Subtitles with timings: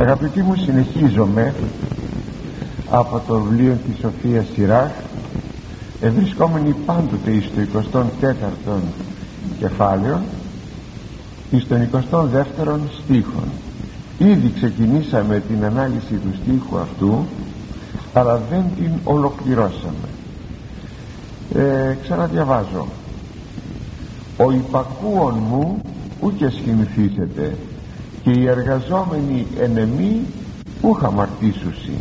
[0.00, 1.54] Αγαπητοί μου συνεχίζομαι
[2.90, 4.90] από το βιβλίο της Σοφίας Σιράχ
[6.00, 8.76] ευρισκόμενοι πάντοτε στο 24ο
[9.58, 10.20] κεφάλαιο
[11.50, 13.48] εις τον 22ο στίχον.
[14.18, 17.26] Ήδη ξεκινήσαμε την ανάλυση του στίχου αυτού
[18.12, 20.08] αλλά δεν την ολοκληρώσαμε.
[21.54, 22.86] Ε, ξαναδιαβάζω.
[24.36, 25.82] Ο υπακούων μου
[26.20, 27.56] ούτε σχημηθήσετε
[28.22, 30.20] και οι εργαζόμενοι ενεμοί
[30.80, 31.98] που χαμαρτήσουσι.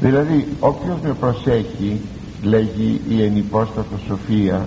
[0.00, 2.00] Δηλαδή όποιος με προσέχει
[2.42, 4.66] λέγει η ενυπόστατο Σοφία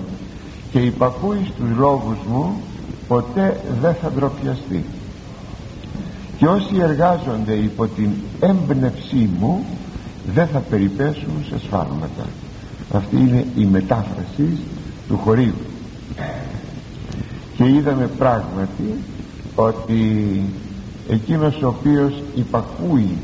[0.71, 2.61] και υπακούει στους λόγους μου
[3.07, 4.85] ποτέ δεν θα ντροπιαστεί.
[6.37, 9.65] Και όσοι εργάζονται υπό την έμπνευσή μου
[10.33, 12.25] δεν θα περιπέσουν σε σφάλματα.
[12.93, 14.57] Αυτή είναι η μετάφραση
[15.07, 15.55] του χωρίου
[17.55, 18.95] και είδαμε πράγματι
[19.55, 20.41] ότι
[21.09, 23.17] εκείνος ο οποίος υπακούει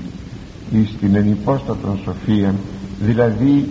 [0.98, 2.56] στην ενυπόστατον σοφία
[3.00, 3.70] δηλαδή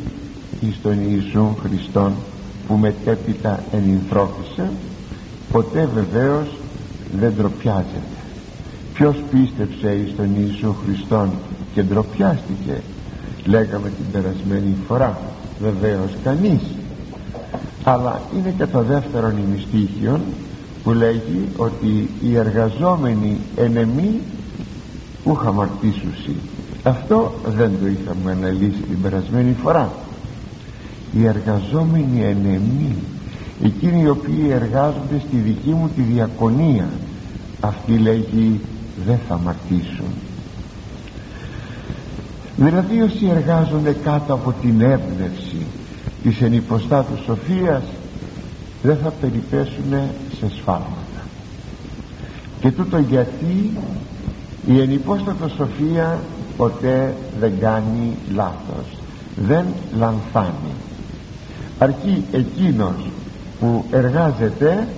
[0.60, 2.12] εις τον Ιησού Χριστόν
[2.68, 4.70] που μετέπειτα ενυνθρώπισε
[5.52, 6.46] ποτέ βεβαίως
[7.20, 8.00] δεν ντροπιάζεται.
[8.94, 11.30] Ποιος πίστεψε εις τον Ιησού Χριστόν
[11.74, 12.82] και ντροπιάστηκε
[13.44, 15.18] λέγαμε την περασμένη φορά
[15.60, 16.62] βεβαίως κανείς.
[17.84, 20.20] Αλλά είναι και το δεύτερο νημιστήχιο
[20.84, 24.20] που λέγει ότι οι εργαζόμενοι ενεμοί
[25.24, 26.36] που χαμαρτήσουσι.
[26.82, 29.92] Αυτό δεν το είχαμε αναλύσει την περασμένη φορά.
[31.16, 32.94] Οι εργαζόμενοι ενεμοί
[33.64, 36.88] εκείνοι οι οποίοι εργάζονται στη δική μου τη διακονία
[37.60, 38.60] αυτοί λέγει
[39.06, 40.12] δεν θα αμαρτήσουν
[42.56, 45.66] δηλαδή όσοι εργάζονται κάτω από την έμπνευση
[46.22, 47.82] της ενυποστάτους σοφίας
[48.84, 49.92] δεν θα περιπέσουν
[50.38, 51.22] σε σφάλματα.
[52.60, 53.70] Και τούτο γιατί
[54.66, 56.20] η ενυπόστατο σοφία
[56.56, 58.86] ποτέ δεν κάνει λάθος
[59.36, 59.64] δεν
[59.98, 60.74] λανθάνει.
[61.78, 62.94] Αρκεί εκείνος
[63.60, 64.88] που εργάζεται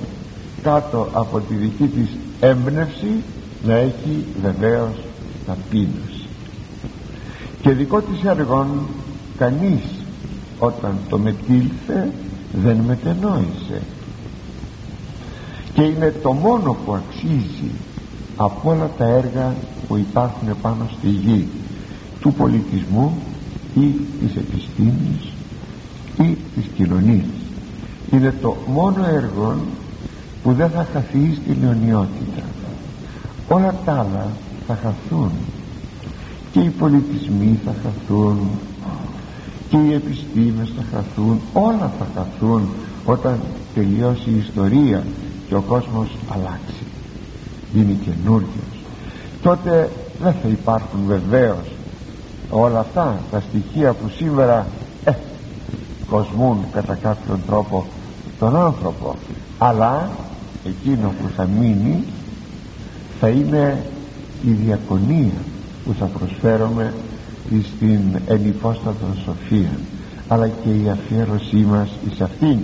[0.62, 2.08] κάτω από τη δική της
[2.40, 3.22] έμπνευση
[3.64, 4.94] να έχει βεβαίως
[5.46, 6.26] ταπείνωση.
[7.62, 8.66] Και δικό της έργων
[9.38, 9.82] κανείς
[10.58, 12.12] όταν το μετήλθε
[12.52, 13.82] δεν μετενόησε.
[15.74, 17.70] Και είναι το μόνο που αξίζει
[18.36, 19.54] από όλα τα έργα
[19.88, 21.48] που υπάρχουν πάνω στη γη
[22.20, 23.18] του πολιτισμού
[23.74, 23.86] ή
[24.20, 25.32] της επιστήμης
[26.20, 27.26] ή της κοινωνίας.
[28.12, 29.56] Είναι το μόνο έργο
[30.42, 32.42] που δεν θα χαθεί στην αιωνιότητα.
[33.48, 34.26] Όλα τα άλλα
[34.66, 35.30] θα χαθούν
[36.52, 38.38] και οι πολιτισμοί θα χαθούν
[39.68, 42.68] και οι επιστήμες θα χαθούν όλα θα χαθούν
[43.04, 43.40] όταν
[43.74, 45.04] τελειώσει η ιστορία
[45.48, 46.84] και ο κόσμος αλλάξει
[47.72, 48.84] γίνει καινούργιος.
[49.42, 49.90] τότε
[50.22, 51.76] δεν θα υπάρχουν βεβαίως
[52.50, 54.66] όλα αυτά τα στοιχεία που σήμερα
[55.04, 55.12] ε,
[56.10, 57.86] κοσμούν κατά κάποιον τρόπο
[58.38, 59.16] τον άνθρωπο
[59.58, 60.10] αλλά
[60.64, 62.04] εκείνο που θα μείνει
[63.20, 63.82] θα είναι
[64.44, 65.38] η διακονία
[65.84, 66.94] που θα προσφέρουμε
[67.48, 69.78] στην ενυπόστατον σοφία
[70.28, 72.58] αλλά και η αφιέρωσή μας εις αυτήν.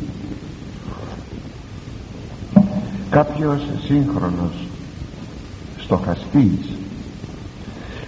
[3.10, 4.66] Κάποιος σύγχρονος
[5.78, 6.68] στοχαστής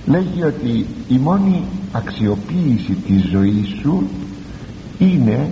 [0.06, 4.08] λέγει ότι η μόνη αξιοποίηση της ζωής σου
[4.98, 5.50] είναι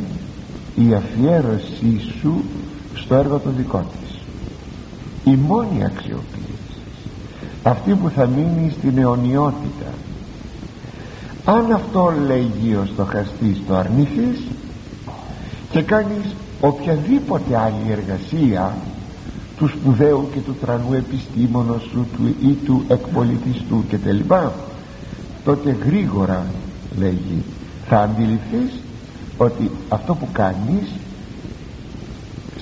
[0.77, 2.43] η αφιέρωσή σου
[2.95, 4.19] στο έργο το δικό της.
[5.33, 6.81] Η μόνη αξιοποίηση.
[7.63, 9.93] Αυτή που θα μείνει στην αιωνιότητα
[11.45, 14.41] αν αυτό λέγει ο στοχαστής το αρνήθεις
[15.71, 18.77] και κάνεις οποιαδήποτε άλλη εργασία
[19.57, 24.35] του σπουδαίου και του τρανού επιστήμονος σου του, ή του εκπολιτιστού κτλ
[25.45, 26.47] τότε γρήγορα
[26.99, 27.45] λέγει
[27.89, 28.81] θα αντιληφθείς
[29.37, 30.89] ότι αυτό που κάνεις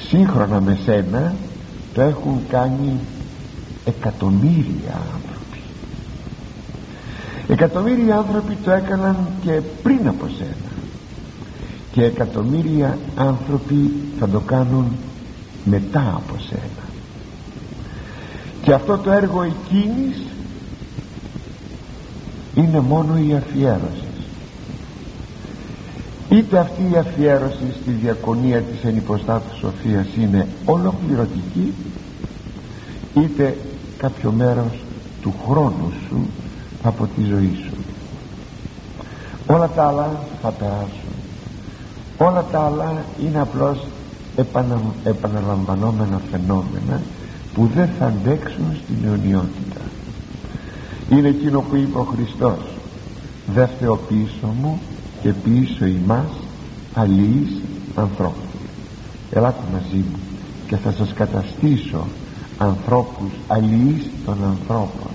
[0.08, 1.34] σύγχρονα με σένα
[1.94, 2.92] το έχουν κάνει
[3.84, 5.19] εκατομμύρια άνθρωποι
[7.50, 10.70] εκατομμύρια άνθρωποι το έκαναν και πριν από σένα.
[11.92, 14.86] Και εκατομμύρια άνθρωποι θα το κάνουν
[15.64, 16.88] μετά από σένα.
[18.62, 20.16] Και αυτό το έργο εκείνης
[22.54, 24.04] είναι μόνο η αφιέρωση.
[26.30, 31.74] Είτε αυτή η αφιέρωση στη διακονία της ενυποστάτου σοφίας είναι ολοκληρωτική
[33.14, 33.56] είτε
[33.98, 34.84] κάποιο μέρος
[35.22, 36.26] του χρόνου σου
[36.82, 37.76] από τη ζωή σου.
[39.46, 41.10] Όλα τα άλλα θα περάσουν
[42.22, 43.86] όλα τα άλλα είναι απλώς
[44.36, 47.00] επανα, επαναλαμβανόμενα φαινόμενα
[47.54, 49.80] που δεν θα αντέξουν στην αιωνιότητα.
[51.10, 52.58] Είναι εκείνο που είπε ο Χριστός.
[53.54, 54.80] Δε φταίω πίσω μου
[55.22, 56.30] και πίσω ημάς
[56.94, 57.50] αλληλείς
[57.94, 58.50] ανθρώπους
[59.30, 60.18] ελάτε μαζί μου
[60.66, 62.06] και θα σας καταστήσω
[62.58, 65.10] ανθρώπους αλληλείς των ανθρώπων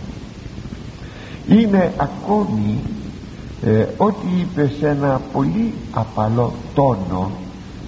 [1.47, 2.79] είναι ακόμη
[3.63, 7.31] ε, ό,τι είπε σε ένα πολύ απαλό τόνο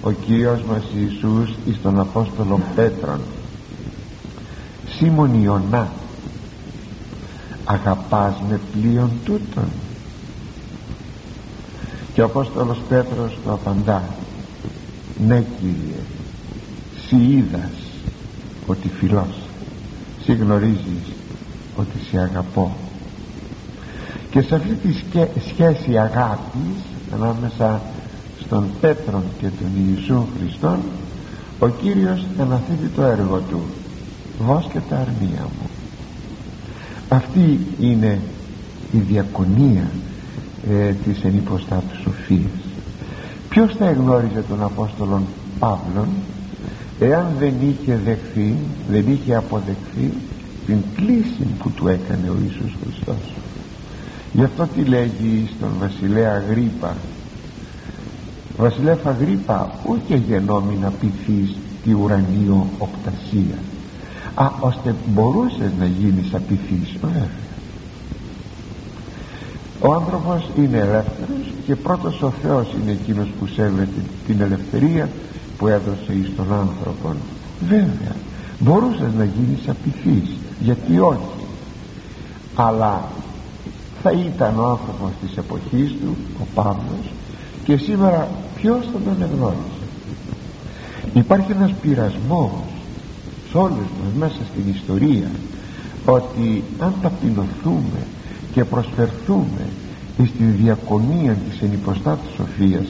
[0.02, 3.20] ο Κύριος μας Ιησούς εις τον Απόστολο Πέτρον.
[4.88, 5.88] Σίμων Ιωνά
[7.64, 9.68] αγαπάς με πλοίον τούτον
[12.14, 14.02] και ο Απόστολος Πέτρος το απαντά.
[15.26, 16.00] Ναι Κύριε
[17.06, 17.70] σι είδας
[18.66, 19.38] ότι φιλός
[20.24, 21.12] σι γνωρίζεις
[21.76, 22.76] ότι σε αγαπώ
[24.30, 24.92] και σε αυτή τη
[25.48, 26.78] σχέση αγάπης
[27.14, 27.80] ανάμεσα
[28.40, 30.78] στον Πέτρον και τον Ιησού Χριστόν
[31.58, 33.60] ο Κύριος αναθέτει το έργο του.
[34.38, 35.68] Βόσκε τα αρνία μου
[37.08, 38.20] αυτή είναι
[38.92, 39.90] η διακονία
[40.70, 42.60] ε, της ενυποστάτους σοφίας.
[43.48, 45.22] Ποιος θα εγνώριζε τον Απόστολον
[45.58, 46.08] Παύλον
[47.00, 48.54] εάν δεν είχε δεχθεί
[48.90, 50.12] δεν είχε αποδεχθεί
[50.66, 53.32] την κλίση που του έκανε ο Ιησούς Χριστός;
[54.32, 56.96] Γι' αυτό τι λέγει στον βασιλέα Γρήπα.
[58.56, 63.58] Βασιλέφα Γρήπα ούτε γεννόμη να πειθείς τη ουρανίο οπτασία
[64.34, 67.28] α ώστε μπορούσες να γίνεις απειθής βέβαια
[69.80, 75.08] ο άνθρωπος είναι ελεύθερος και πρώτος ο Θεός είναι εκείνος που σέβεται την ελευθερία
[75.58, 77.14] που έδωσε εις τον άνθρωπο
[77.68, 78.14] βέβαια
[78.58, 81.46] μπορούσες να γίνεις απειθής γιατί όχι.
[82.54, 83.08] Αλλά
[84.02, 87.12] θα ήταν ο άνθρωπος της εποχής του ο Παύλος
[87.64, 89.78] και σήμερα ποιος θα τον εγνώρισε
[91.14, 92.50] υπάρχει ένας πειρασμός
[93.50, 95.30] σε όλους μας μέσα στην ιστορία
[96.06, 98.00] ότι αν ταπεινωθούμε
[98.52, 99.66] και προσφερθούμε
[100.14, 102.86] στη διακονία της ενυποστάτης σοφίας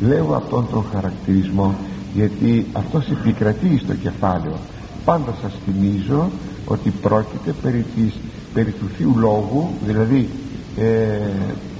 [0.00, 1.74] λέω αυτόν τον χαρακτηρισμό
[2.14, 4.56] γιατί αυτός επικρατεί στο κεφάλαιο.
[5.04, 6.30] Πάντα σας θυμίζω
[6.66, 8.14] ότι πρόκειται περί, της,
[8.54, 10.28] περί του Θείου Λόγου δηλαδή
[10.78, 10.84] ε,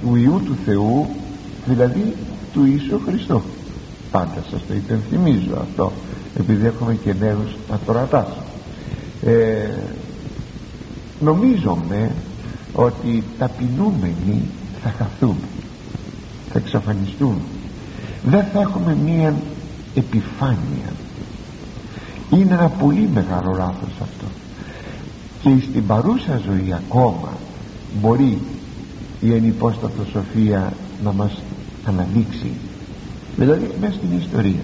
[0.01, 1.07] του Ιού του Θεού
[1.65, 2.13] δηλαδή
[2.53, 3.41] του Ιησού Χριστού.
[4.11, 5.91] Πάντα σας το υπενθυμίζω αυτό
[6.39, 8.27] επειδή έχουμε και νέους ατορατάς
[9.25, 9.69] ε,
[11.19, 12.11] νομίζομαι
[12.73, 14.41] ότι ταπεινούμενοι
[14.83, 15.47] θα χαθούμε
[16.51, 17.35] θα εξαφανιστούν.
[18.23, 19.33] Δεν θα έχουμε μία
[19.95, 20.93] επιφάνεια.
[22.29, 24.25] Είναι ένα πολύ μεγάλο λάθος αυτό.
[25.41, 27.29] Και στην παρούσα ζωή ακόμα
[28.01, 28.37] μπορεί
[29.21, 30.73] η ενυπόστατο σοφία
[31.03, 31.41] να μας
[31.85, 32.51] αναδείξει.
[33.37, 34.63] Δηλαδή μέσα στην ιστορία.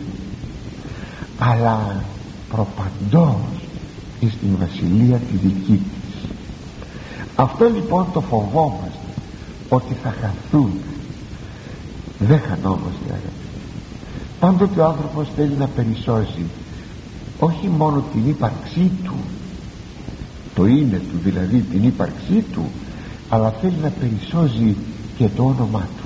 [1.38, 2.04] Αλλά
[2.50, 3.58] προπαντός
[4.20, 6.30] στην βασιλεία τη δική της.
[7.36, 8.92] Αυτό λοιπόν το φοβόμαστε
[9.70, 10.72] ότι θα χαθούν
[12.20, 13.48] δεν χανόμαστε αγαπητοί.
[14.40, 16.46] Πάντοτε ο άνθρωπος θέλει να περισσώσει
[17.40, 19.16] όχι μόνο την ύπαρξή του
[20.56, 22.66] το είναι του δηλαδή την ύπαρξή του
[23.30, 24.76] αλλά θέλει να περισσώσει
[25.18, 26.06] και το όνομά του.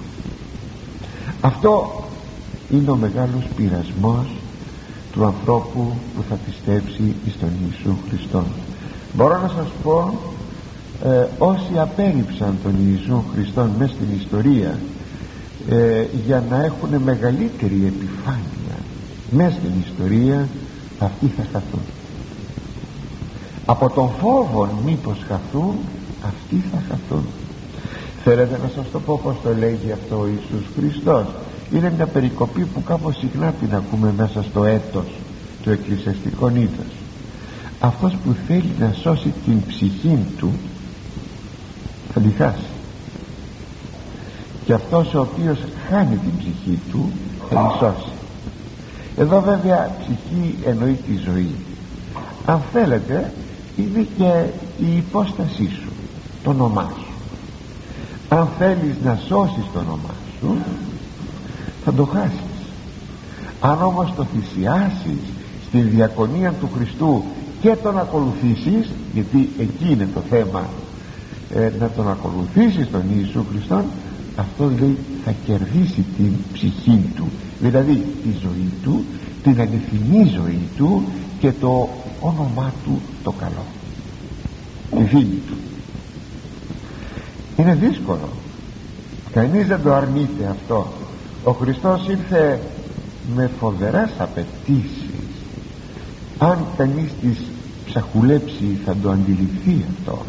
[1.42, 2.04] Αυτό
[2.72, 4.26] είναι ο μεγάλος πειρασμός
[5.12, 8.44] του ανθρώπου που θα πιστέψει στον Ιησού Χριστό
[9.14, 10.14] μπορώ να σας πω
[11.04, 14.80] ε, όσοι απέριψαν τον Ιησού Χριστό μέσα στην ιστορία
[15.70, 18.78] ε, για να έχουν μεγαλύτερη επιφάνεια
[19.32, 20.48] μέσα στην ιστορία
[21.00, 21.82] αυτοί θα χαθούν.
[23.66, 25.76] Από τον φόβο μήπως χαθούν
[26.26, 27.26] αυτοί θα χαθούν.
[28.24, 31.26] Θέλετε να σας το πω πως το λέγει αυτό ο Ιησούς Χριστός.
[31.74, 35.06] Είναι μια περικοπή που κάπως συχνά την ακούμε μέσα στο έτος
[35.64, 37.02] του εκκλησιαστικού ήθος
[37.82, 40.52] αυτός που θέλει να σώσει την ψυχή του
[42.14, 42.66] θα τη χάσει.
[44.66, 45.60] Και αυτός ο οποίος
[45.90, 47.12] χάνει την ψυχή του
[47.50, 48.12] θα τη σώσει.
[49.18, 51.56] Εδώ βέβαια ψυχή εννοεί τη ζωή.
[52.46, 53.34] Αν θέλετε
[53.78, 54.44] είναι και
[54.86, 55.91] η υπόστασή σου
[56.44, 57.12] το όνομά σου.
[58.30, 60.58] Αν θέλεις να σώσεις το όνομά σου
[61.86, 62.40] θα το χάσεις.
[63.62, 65.22] Αν όμως το θυσιάσεις
[65.68, 67.24] στη διακονία του Χριστού
[67.62, 70.66] και τον ακολουθήσεις γιατί εκεί είναι το θέμα
[71.56, 73.84] ε, να τον ακολουθήσεις τον Ιησού Χριστό
[74.36, 77.28] αυτό λέει θα κερδίσει την ψυχή του.
[77.60, 79.06] Δηλαδή τη ζωή του
[79.44, 81.04] την αληθινή ζωή του
[81.40, 83.66] και το όνομά του το καλό.
[84.98, 85.56] Τη φίλη του
[87.62, 88.30] είναι δύσκολο.
[89.32, 90.88] Κανείς δεν το αρνείται αυτό.
[91.44, 92.60] Ο Χριστός ήρθε
[93.36, 95.10] με φοβερές απαιτήσεις.
[96.38, 97.38] αν κανείς τις
[97.86, 100.26] ψαχουλέψει θα το αντιληφθεί αυτό.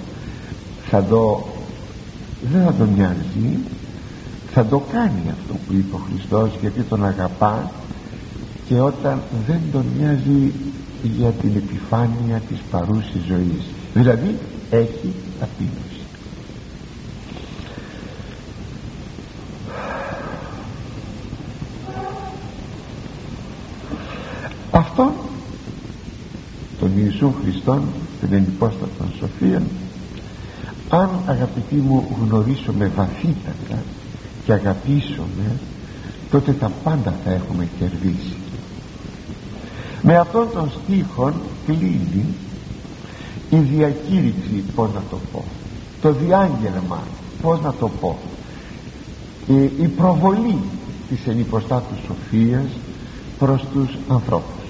[0.91, 1.45] Θα το
[2.53, 3.59] δεν θα τον νοιάζει.
[4.53, 7.71] Θα το κάνει αυτό που είπε ο Χριστός γιατί τον αγαπά
[8.69, 10.53] και όταν δεν τον νοιάζει
[11.03, 13.65] για την επιφάνεια της παρούσης ζωής.
[13.95, 14.37] Δηλαδή
[14.71, 15.92] έχει ταπείνωση
[24.93, 25.13] αυτό
[26.81, 27.83] τον Ιησού Χριστόν
[28.21, 29.63] την ενυπόστατον σοφία.
[30.89, 33.83] Αν αγαπητοί μου γνωρίσουμε βαθύτατα
[34.45, 35.57] και αγαπήσουμε
[36.31, 38.37] τότε τα πάντα θα έχουμε κερδίσει.
[40.03, 41.33] Με αυτόν τον στίχο
[41.67, 42.25] κλείνει
[43.51, 45.45] η διακήρυξη πως να το πω
[46.01, 47.03] το διάγγελμα
[47.43, 48.19] πως να το πω
[49.81, 50.59] η, προβολή
[51.09, 52.69] της ενυποστάτου σοφίας
[53.39, 54.62] προς τους ανθρώπους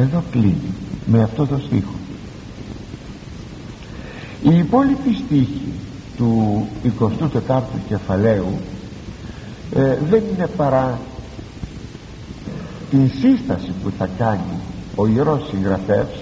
[0.00, 0.74] εδώ κλείνει
[1.06, 1.94] με αυτό το στίχο.
[4.42, 5.72] Η υπόλοιπη στίχη
[6.16, 6.66] του
[7.00, 8.58] 24ου κεφαλαίου
[9.76, 10.98] ε, δεν είναι παρά
[12.90, 14.58] την σύσταση που θα κάνει
[14.94, 16.18] ο Ιερός Συγγραφεύς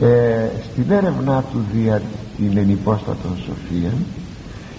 [0.00, 2.02] ε, στην έρευνά του δια
[2.36, 3.92] την ενυπόστατον σοφία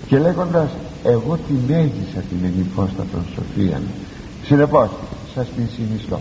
[0.07, 0.69] και λέγοντας
[1.03, 3.81] εγώ την έζησα την ενυπόστατον σοφία
[4.45, 4.89] συνεπώς
[5.35, 6.19] σας την συνιστώ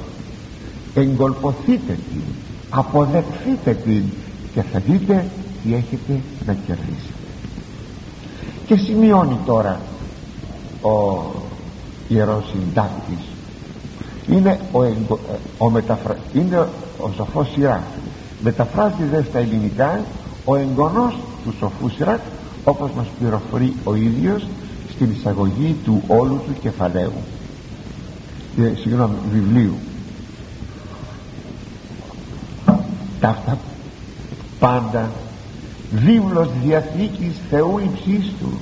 [0.95, 2.23] εγκολποθείτε την
[2.71, 4.03] αποδεχθείτε την
[4.55, 5.27] και θα δείτε
[5.63, 7.13] τι έχετε να κερδίσετε.
[8.67, 9.81] Και σημειώνει τώρα
[10.83, 11.25] ο
[12.09, 13.25] ιερός συντάκτης.
[14.29, 15.19] Είναι ο, εγκο,
[15.59, 16.59] ο, μεταφρα, είναι
[16.99, 17.83] ο σοφός Σιράκ.
[18.43, 20.01] Μεταφράζει δε στα ελληνικά
[20.45, 22.21] ο εγγονός του σοφού Σιράκ
[22.65, 24.47] όπως μας πληροφορεί ο ίδιος
[24.95, 27.13] στην εισαγωγή του όλου του κεφαλαίου.
[28.59, 29.75] Ε, συγγνώμη βιβλίου
[33.25, 33.59] ταύτα.
[34.59, 35.11] Πάντα.
[35.93, 38.59] Βίβλος διαθήκης Θεού υψίστου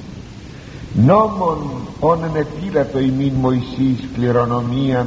[0.95, 1.59] νόμον
[2.01, 5.07] όνεν επίλατο ημίν Μωυσής κληρονομίαν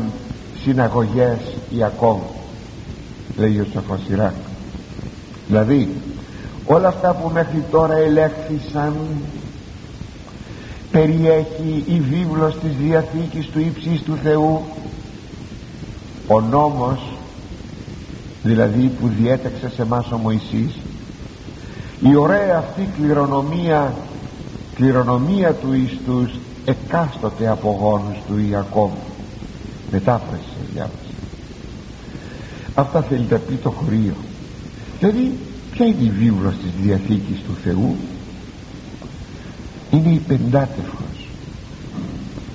[0.63, 2.17] συναγωγές Ιακώβ
[3.37, 4.33] λέει ο Σοφοσυράκ
[5.47, 5.89] δηλαδή
[6.65, 8.93] όλα αυτά που μέχρι τώρα ελέγχθησαν
[10.91, 14.61] περιέχει η βίβλος της Διαθήκης του ύψης του Θεού.
[16.27, 17.14] Ο νόμος
[18.45, 20.79] δηλαδή που διέταξε σε μας ο Μωυσής
[22.01, 23.93] η ωραία αυτή κληρονομία
[24.75, 26.31] κληρονομία του εις τους
[26.65, 28.91] εκάστοτε απογόνους του Ιακώβ.
[29.91, 31.15] Μετάφραση διάβασα
[32.75, 34.13] αυτά θέλει να πει το χωρίο.
[34.99, 35.31] Δηλαδή
[35.71, 37.95] ποια είναι η βίβλος της Διαθήκης του Θεού;
[39.91, 41.29] Είναι η πεντάτευχος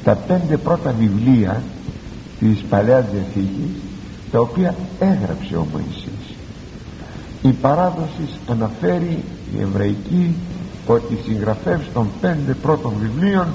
[0.05, 1.63] τα πέντε πρώτα βιβλία
[2.39, 3.90] της Παλαιάς Διαθήκης
[4.33, 6.35] τα οποία έγραψε ο Μωυσής.
[7.43, 9.25] Η παράδοση αναφέρει
[9.57, 10.35] η εβραϊκή
[10.87, 13.47] ότι οι συγγραφεύς των πέντε πρώτων βιβλίων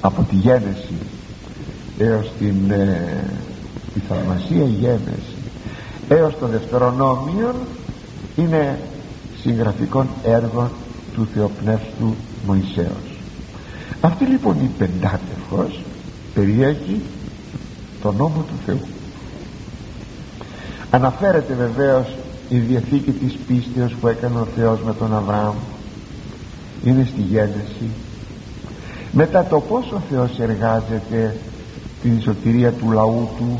[0.00, 0.94] από τη γένεση
[1.98, 3.24] έως την ε,
[3.94, 5.36] η θαυμασία γένεση
[6.08, 7.54] έως το δευτερονόμιο
[8.36, 8.78] είναι
[9.42, 10.68] συγγραφικών έργων
[11.14, 12.14] του Θεοπνεύστου
[12.46, 13.18] Μωυσέως.
[14.00, 15.80] Αυτή λοιπόν η πεντάτευχος
[16.34, 17.02] περιέχει
[18.02, 18.80] το νόμο του Θεού.
[20.90, 22.06] Αναφέρεται βεβαίως
[22.48, 25.54] η διαθήκη της πίστεως που έκανε ο Θεός με τον Αβραάμ.
[26.84, 27.90] Είναι στη γένεση
[29.12, 31.36] μετά το πόσο ο Θεός εργάζεται
[32.02, 33.58] την σωτηρία του λαού του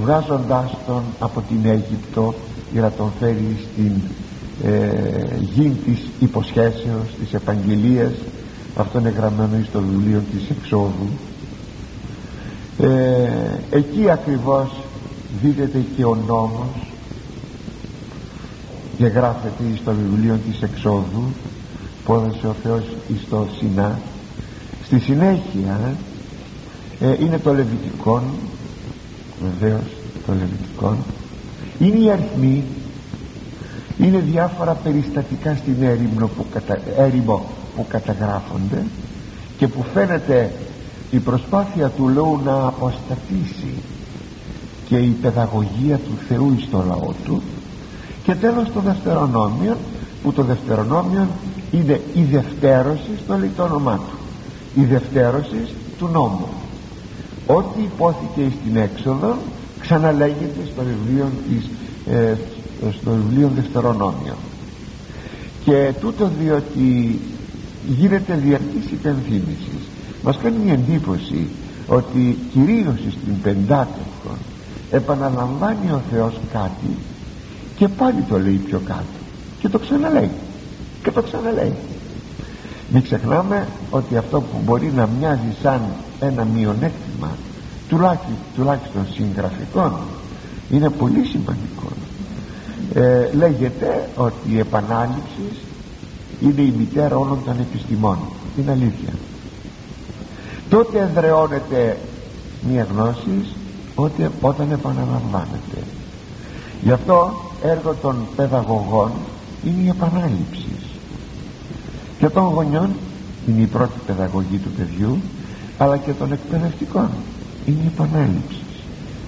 [0.00, 2.34] βγάζοντάς τον από την Αίγυπτο
[2.72, 3.92] για να τον φέρει στην
[4.64, 8.12] ε, γη της υποσχέσεως της επαγγελίας
[8.76, 11.08] αυτό είναι γραμμένο στο βιβλίο της Εξόδου
[12.78, 14.70] ε, εκεί ακριβώς
[15.42, 16.92] δίδεται και ο νόμος
[18.96, 21.24] και γράφεται στο βιβλίο της Εξόδου
[22.04, 22.84] που έδωσε ο Θεός
[23.26, 23.98] στο Σινά.
[24.84, 25.96] Στη συνέχεια
[27.00, 28.22] ε, είναι το Λεβιτικό
[29.40, 29.84] βεβαίως
[30.26, 30.96] το Λεβιτικό
[31.78, 32.64] είναι οι αριθμοί
[33.98, 37.44] είναι διάφορα περιστατικά στην έρημο που, κατα, έρημο
[37.76, 38.82] που καταγράφονται
[39.58, 40.52] και που φαίνεται
[41.14, 43.72] η προσπάθεια του λόγου να αποστατήσει
[44.88, 47.42] και η παιδαγωγία του Θεού στο λαό του.
[48.22, 49.76] Και τέλος το δευτερονόμιο
[50.22, 51.28] που το δευτερονόμιο
[51.72, 54.18] είναι η δευτέρωση στο λέει το όνομά του.
[54.80, 55.68] Η δευτέρωση
[55.98, 56.48] του νόμου.
[57.46, 59.36] Ό,τι υπόθηκε στην έξοδο
[59.80, 61.70] ξαναλέγεται στο βιβλίο της
[62.14, 62.34] ε,
[63.00, 64.34] στο βιβλίο δευτερονόμιο.
[65.64, 67.20] Και τούτο διότι
[67.86, 69.93] γίνεται διαρκής υπενθύμησης
[70.24, 71.48] μας κάνει μια εντύπωση
[71.86, 74.30] ότι κυρίως στην πεντάτευκο
[74.90, 76.96] επαναλαμβάνει ο Θεός κάτι
[77.76, 79.18] και πάλι το λέει πιο κάτω
[79.60, 80.30] και το ξαναλέει
[81.02, 81.72] και το ξαναλέει.
[82.92, 85.80] Μην ξεχνάμε ότι αυτό που μπορεί να μοιάζει σαν
[86.20, 87.30] ένα μειονέκτημα
[87.88, 89.92] τουλάχιστον, τουλάχιστον συγγραφικών
[90.70, 91.88] είναι πολύ σημαντικό.
[92.94, 95.46] Ε, λέγεται ότι η επανάληψη
[96.40, 98.18] είναι η μητέρα όλων των επιστημών.
[98.58, 99.12] Είναι αλήθεια
[100.74, 101.96] τότε εδραιώνεται
[102.70, 103.46] μια γνώση
[103.94, 105.78] ότι, όταν επαναλαμβάνεται.
[106.82, 109.10] Γι' αυτό έργο των παιδαγωγών
[109.64, 110.66] είναι η επανάληψη.
[112.18, 112.88] Και των γονιών
[113.48, 115.18] είναι η πρώτη παιδαγωγή του παιδιού
[115.78, 117.08] αλλά και των εκπαιδευτικών
[117.66, 118.62] είναι η επανάληψη.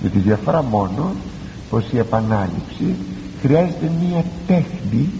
[0.03, 1.11] Με τη διαφορά μόνο
[1.71, 2.95] πως η επανάληψη
[3.43, 5.11] χρειάζεται μία τέχνη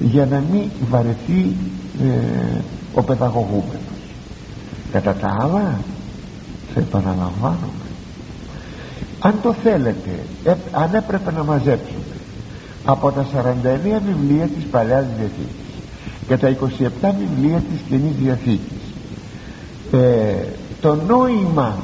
[0.00, 1.56] για να μην βαρεθεί
[2.02, 2.60] ε,
[2.94, 3.83] ο παιδαγωγούμενος
[4.94, 5.78] κατά τα άλλα
[6.74, 7.84] θα επαναλαμβάνουμε
[9.18, 10.10] αν το θέλετε
[10.70, 12.14] αν έπρεπε να μαζέψουμε
[12.84, 15.74] από τα 49 βιβλία της Παλαιάς Διαθήκης
[16.28, 16.56] και τα
[17.10, 18.82] 27 βιβλία της Καινής Διαθήκης
[19.92, 20.48] ε,
[20.80, 21.76] το νόημα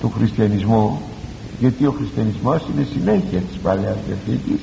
[0.00, 1.00] του χριστιανισμού
[1.60, 4.60] γιατί ο χριστιανισμός είναι συνέχεια της Παλαιάς Διαθήκης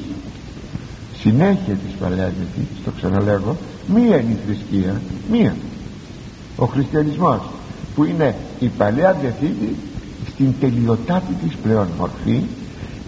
[1.20, 3.55] συνέχεια της Παλαιάς Διαθήκης το ξαναλέγω
[3.93, 5.01] μία είναι η θρησκεία
[5.32, 5.55] μία
[6.55, 7.39] ο χριστιανισμός
[7.95, 9.75] που είναι η Παλαιά Διαθήκη
[10.33, 12.43] στην τελειωτάτη της πλέον μορφή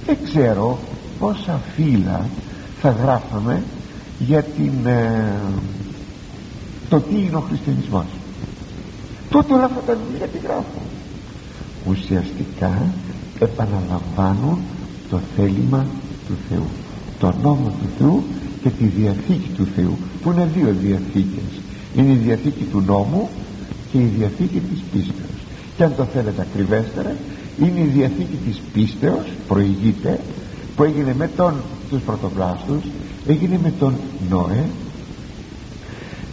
[0.05, 0.79] δεν ξέρω
[1.19, 2.25] πόσα φύλλα
[2.81, 3.63] θα γράφαμε
[4.19, 5.33] για την, ε,
[6.89, 8.05] το τι είναι ο χριστιανισμός.
[9.29, 10.83] Τότε όλα αυτά τα βιβλία τι γράφουν
[11.89, 12.81] ουσιαστικά
[13.39, 14.59] επαναλαμβάνουν
[15.09, 15.85] το θέλημα
[16.27, 16.67] του Θεού
[17.19, 18.23] το νόμο του Θεού
[18.61, 21.61] και τη Διαθήκη του Θεού που είναι δύο διαθήκες
[21.95, 23.29] είναι η Διαθήκη του νόμου
[23.91, 25.29] και η Διαθήκη της πίστεως.
[25.77, 27.15] Και αν το θέλετε ακριβέστερα
[27.59, 30.19] είναι η Διαθήκη της πίστεως προηγείται
[30.75, 31.53] που έγινε με τον,
[31.89, 32.83] τους πρωτοπλάστους
[33.27, 33.95] έγινε με τον
[34.29, 34.63] Νόε.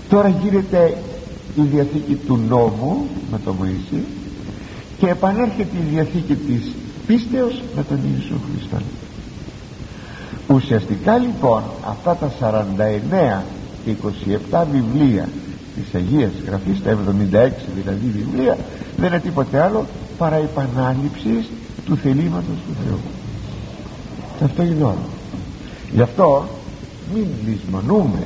[0.08, 0.96] Τώρα γίνεται
[1.56, 4.04] η Διαθήκη του νόμου με τον Μωυσή
[4.98, 6.72] και επανέρχεται η Διαθήκη της
[7.06, 8.76] πίστεως με τον Ιησού Χριστό.
[10.48, 12.32] Ουσιαστικά λοιπόν αυτά τα
[13.38, 13.42] 49
[13.84, 13.94] και
[14.50, 15.28] 27 βιβλία
[15.74, 18.58] της Αγίας Γραφής τα 76 δηλαδή βιβλία
[18.96, 19.86] δεν είναι τίποτε άλλο
[20.18, 21.46] παρά επανάληψη
[21.84, 22.98] του θελήματος του Θεού.
[24.44, 25.06] Αυτό είναι όλο.
[25.92, 26.48] Γι' αυτό
[27.14, 28.22] μην λησμονούμε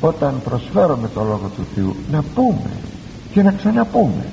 [0.00, 2.70] όταν προσφέρουμε το Λόγο του Θεού να πούμε
[3.32, 4.26] και να ξαναπούμε.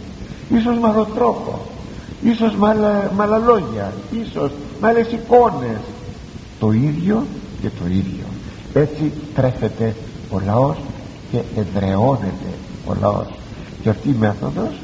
[0.50, 1.60] Ίσως με άλλον τρόπο
[2.24, 5.78] ίσως με άλλα, με άλλα λόγια ίσως με άλλες εικόνες.
[6.60, 7.26] Το ίδιο
[7.62, 8.26] και το ίδιο.
[8.74, 9.96] Έτσι τρέφεται
[10.30, 10.78] ο λαός
[11.34, 12.52] και εδραιώνεται
[12.86, 13.28] ο λαός.
[13.82, 14.82] Και αυτή η μέθοδος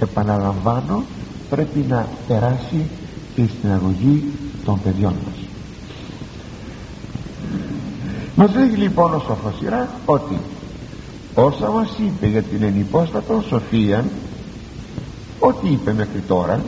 [0.00, 1.02] επαναλαμβάνω
[1.50, 2.88] πρέπει να περάσει
[3.34, 4.24] και στην αγωγή
[4.64, 5.48] των παιδιών μας.
[8.36, 10.38] Μας λέγει λοιπόν ο Σοφοσυρά ότι
[11.34, 14.04] όσα μας είπε για την ενυπόστατο σοφία
[15.38, 16.60] ό,τι είπε μέχρι τώρα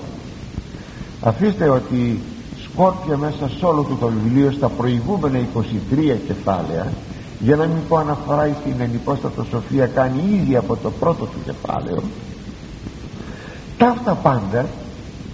[1.21, 2.21] αφήστε ότι
[2.65, 6.93] σκόρπια μέσα σε όλο του το βιβλίο στα προηγούμενα 23 κεφάλαια
[7.39, 12.03] για να μην πω αναφορά στην ενυπόστατο σοφία κάνει ήδη από το πρώτο του κεφάλαιο
[13.79, 14.67] τα αυτά πάντα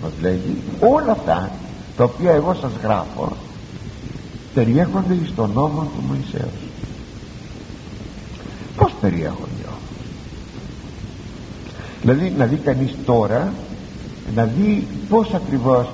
[0.02, 1.50] μας λέγει όλα αυτά
[1.96, 3.32] τα οποία εγώ σας γράφω
[4.54, 6.68] περιέχονται στον νόμο του Μωυσέως.
[8.76, 10.06] Πως περιέχονται όμως;
[12.02, 13.52] Δηλαδή να δει κανείς τώρα
[14.34, 15.90] να δει πως ακριβώς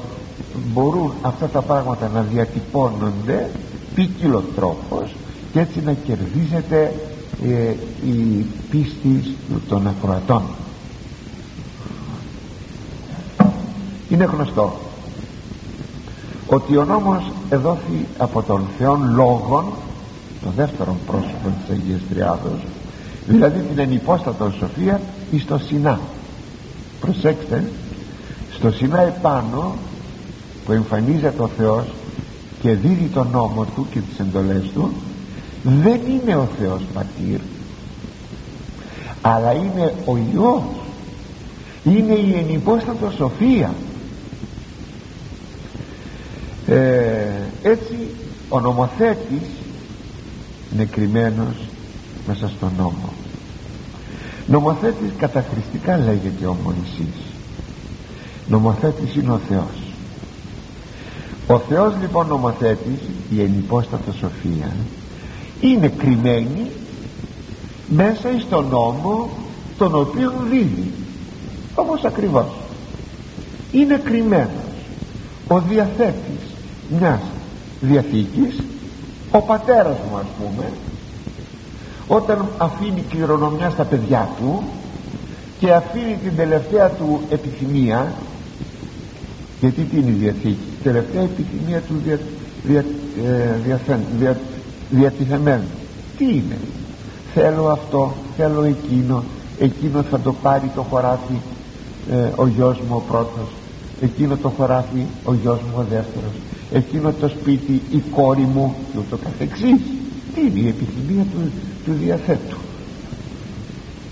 [0.73, 3.51] μπορούν αυτά τα πράγματα να διατυπώνονται
[3.95, 5.15] ποικίλος τρόπος
[5.53, 6.93] και έτσι να κερδίζεται
[7.45, 7.75] ε,
[8.07, 9.37] η πίστη
[9.69, 10.43] των ακροατών.
[14.09, 14.79] Είναι γνωστό
[16.47, 19.65] ότι ο νόμος εδόθη από τον Θεόν λόγων
[20.43, 22.61] το δεύτερο πρόσωπο της Αγίας Τριάδος
[23.29, 26.01] δηλαδή την ενυπόστατο σοφία εις το Σινά.
[27.01, 27.71] Προσέξτε
[28.53, 29.75] στο Σινά επάνω
[30.65, 31.85] που εμφανίζεται ο Θεός
[32.61, 34.93] και δίδει τον νόμο του και τις εντολές του
[35.63, 37.41] δεν είναι ο Θεός πατήρ
[39.21, 40.63] αλλά είναι ο Υιός.
[41.85, 43.75] Είναι η ενυπόστατο σοφία.
[46.67, 46.79] Ε,
[47.63, 47.97] έτσι
[48.49, 49.49] ο νομοθέτης
[50.73, 51.57] είναι κρυμμένος
[52.27, 53.13] μέσα στον νόμο.
[54.47, 57.23] Νομοθέτης καταχρηστικά λέγεται ο Μωυσής.
[58.49, 59.83] Νομοθέτης είναι ο Θεός.
[61.47, 64.73] Ο Θεός λοιπόν νομοθέτης η ενυπόστατα σοφία
[65.61, 66.67] είναι κρυμμένη
[67.89, 69.31] μέσα στον νόμο
[69.79, 70.93] τον οποίο δίδει
[71.75, 72.47] όπως ακριβώς
[73.73, 74.49] είναι κρυμμένος
[75.49, 76.55] ο διαθέτης
[76.99, 77.21] μιας
[77.81, 78.63] διαθήκης
[79.31, 80.73] ο πατέρας μου ας πούμε
[82.09, 84.63] όταν αφήνει κληρονομιά στα παιδιά του
[85.59, 88.13] και αφήνει την τελευταία του επιθυμία
[89.61, 90.49] γιατί τι είναι η Διαθήκη
[90.81, 92.19] η τελευταία επιθυμία του δια,
[92.65, 92.85] δια,
[93.25, 93.77] ε,
[94.19, 94.37] δια,
[94.91, 95.69] διατηθεμένου
[96.17, 96.59] τι είναι;
[97.35, 99.25] Θέλω αυτό θέλω εκείνο
[99.59, 101.39] εκείνο θα το πάρει το χωράφι
[102.11, 103.49] ε, ο γιος μου ο πρώτος.
[104.01, 106.33] Εκείνο το χωράφι ο γιος μου ο δεύτερος.
[106.73, 109.81] Εκείνο το σπίτι η κόρη μου και ούτω καθεξής.
[110.35, 111.51] Τι είναι η επιθυμία του,
[111.85, 112.57] του διαθέτου;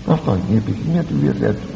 [0.07, 1.67] Αυτό είναι η επιθυμία του διαθέτου.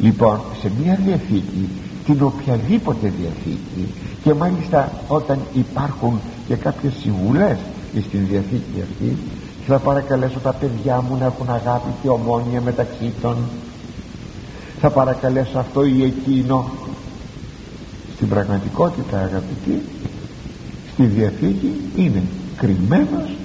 [0.00, 1.68] Λοιπόν σε μια διαθήκη
[2.04, 3.88] την οποιαδήποτε διαθήκη
[4.22, 7.58] και μάλιστα όταν υπάρχουν και κάποιες συμβουλές
[7.98, 9.16] στην διαθήκη αυτή
[9.66, 13.36] θα παρακαλέσω τα παιδιά μου να έχουν αγάπη και ομόνια μεταξύ των.
[14.80, 16.70] Θα παρακαλέσω αυτό ή εκείνο
[18.14, 19.82] στην πραγματικότητα αγαπητοί
[20.92, 22.22] στη Διαθήκη είναι
[22.56, 23.36] κρυμμένος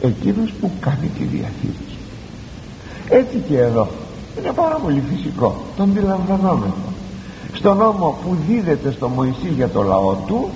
[0.00, 1.96] εκείνος που κάνει τη Διαθήκη.
[3.08, 3.88] Έτσι και εδώ.
[4.38, 5.56] Είναι πάρα πολύ φυσικό.
[5.76, 6.92] Τον αντιλαμβανόμεθα.
[7.54, 10.50] Στον νόμο που δίδεται στο Μωυσή για το λαό του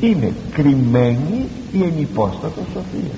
[0.00, 3.14] είναι κρυμμένη η ενυπόστατο σοφία.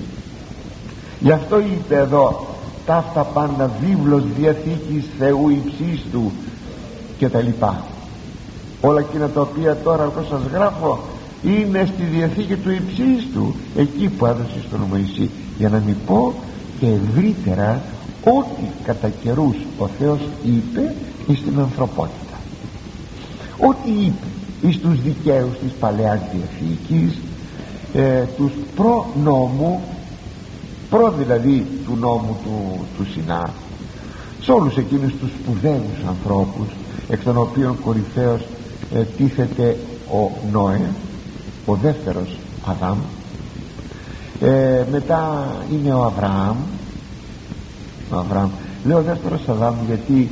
[1.19, 2.47] Γι' αυτό είπε εδώ
[2.85, 6.31] ταύτα πάντα βίβλος διαθήκης Θεού υψίστου
[7.17, 7.83] και τα λοιπά.
[8.81, 10.99] Όλα εκείνα τα οποία τώρα εγώ σας γράφω
[11.43, 16.33] είναι στη διαθήκη του υψίστου εκεί που έδωσε στον Μωυσή για να μην πω
[16.79, 17.81] και ευρύτερα
[18.23, 20.95] ό,τι κατά καιρούς ο Θεός είπε
[21.35, 22.37] στην ανθρωπότητα.
[23.57, 24.25] Ό,τι είπε
[24.67, 27.17] εις τους δικαίους της Παλαιάς Διαθήκης
[27.93, 29.81] ε, τους προ-νόμου
[30.89, 33.49] προ δηλαδή του νόμου του, του Σινά
[34.41, 36.67] σε όλους εκείνους τους σπουδαίους ανθρώπους
[37.09, 38.41] εκ των οποίων κορυφαίος
[38.93, 39.77] ε, τίθεται
[40.11, 40.89] ο Νόε
[41.65, 42.97] ο δεύτερος Αδάμ.
[44.41, 46.57] Ε, μετά είναι ο Αβραάμ.
[48.11, 48.49] Ο Αβραάμ.
[48.85, 50.29] Λέω δεύτερος Αδάμ γιατί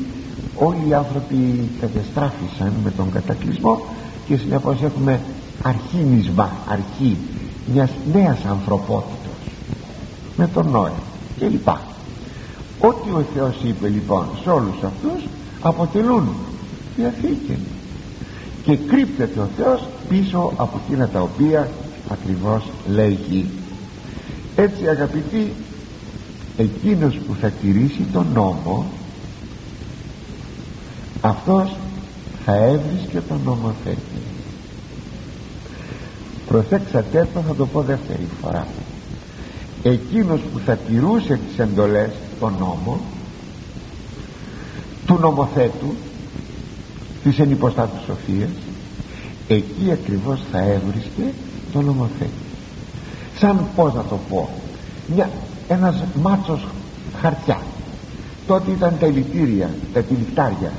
[0.56, 3.82] όλοι οι άνθρωποι κατεστράφησαν με τον κατακλυσμό
[4.28, 5.20] και συνεπώς έχουμε
[5.64, 7.18] αρχήνισμα αρχή
[7.74, 9.32] μιας νέας ανθρωπότητας.
[10.38, 10.92] Με τον Νόε.
[11.38, 11.82] Και λοιπά.
[12.80, 15.28] Ό,τι ο Θεός είπε λοιπόν σε όλους αυτούς
[15.62, 16.28] αποτελούν
[16.96, 17.58] διαθήκη.
[18.64, 21.70] Και κρύπτεται ο Θεός πίσω από εκείνα τα οποία
[22.10, 23.46] ακριβώς λέγει.
[24.56, 25.54] Έτσι αγαπητοί
[26.58, 28.86] εκείνος που θα τηρήσει τον νόμο
[31.22, 31.76] αυτός
[32.46, 34.22] θα έβρισκε τον νομοθέτη.
[36.48, 38.68] Προσέξατε το θα το πω δεύτερη φορά.
[39.84, 43.00] Εκείνος που θα τηρούσε τις εντολές των νόμων
[45.06, 45.96] του νομοθέτου
[47.24, 48.50] της ενυποστάτους σοφίας
[49.48, 51.34] εκεί ακριβώς θα έβρισκε
[51.74, 52.32] τον νομοθέτη.
[53.40, 54.50] Σαν πως να το πω
[55.16, 55.30] μια,
[55.68, 56.68] ένας μάτσος
[57.22, 57.62] χαρτιά.
[58.48, 60.72] Τότε ήταν τα ηλιτήρια τα τυλιχτάρια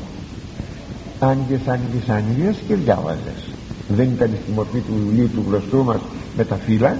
[1.22, 3.42] άνοιγες άνοιγες άνοιγες και διάβαζες.
[3.88, 6.00] Δεν ήταν στη μορφή του βιβλίου του γνωστού μας
[6.37, 6.96] με τα φύλλα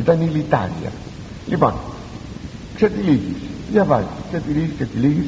[0.00, 0.92] ήταν ηλιτάρια
[1.48, 1.72] λοιπόν
[2.74, 3.36] ξετυλίγεις
[3.70, 5.26] διαβάζεις ξετυλίγεις ξετυλίγεις.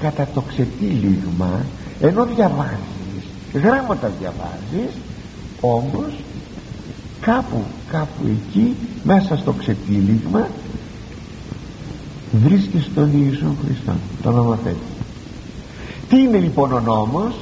[0.00, 1.64] Κατά το ξετύλιγμα
[2.00, 4.92] ενώ διαβάζεις γράμματα διαβάζεις
[5.60, 6.12] όμως
[7.20, 10.48] κάπου κάπου εκεί μέσα στο ξετύλιγμα
[12.32, 14.76] βρίσκεις τον Ιησού Χριστό τον νομοθέτη
[16.08, 17.34] τι είναι λοιπόν ο νόμος;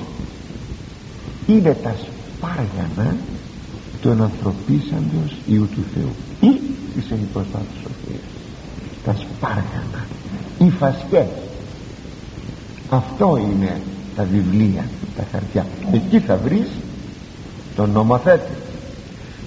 [1.46, 1.94] Είναι τα
[2.36, 3.16] σπάργανα
[4.00, 6.12] του ενανθρωπίσαντος Υιού του Θεού
[6.50, 6.60] ή
[6.94, 8.34] της ενυποστάτης σοφίας
[9.04, 10.06] τα σπάργανα
[10.58, 11.26] οι φασκές.
[12.90, 13.80] Αυτό είναι
[14.16, 14.84] τα βιβλία
[15.16, 15.66] τα χαρτιά.
[15.92, 16.68] Εκεί θα βρεις
[17.76, 18.52] τον νομοθέτη.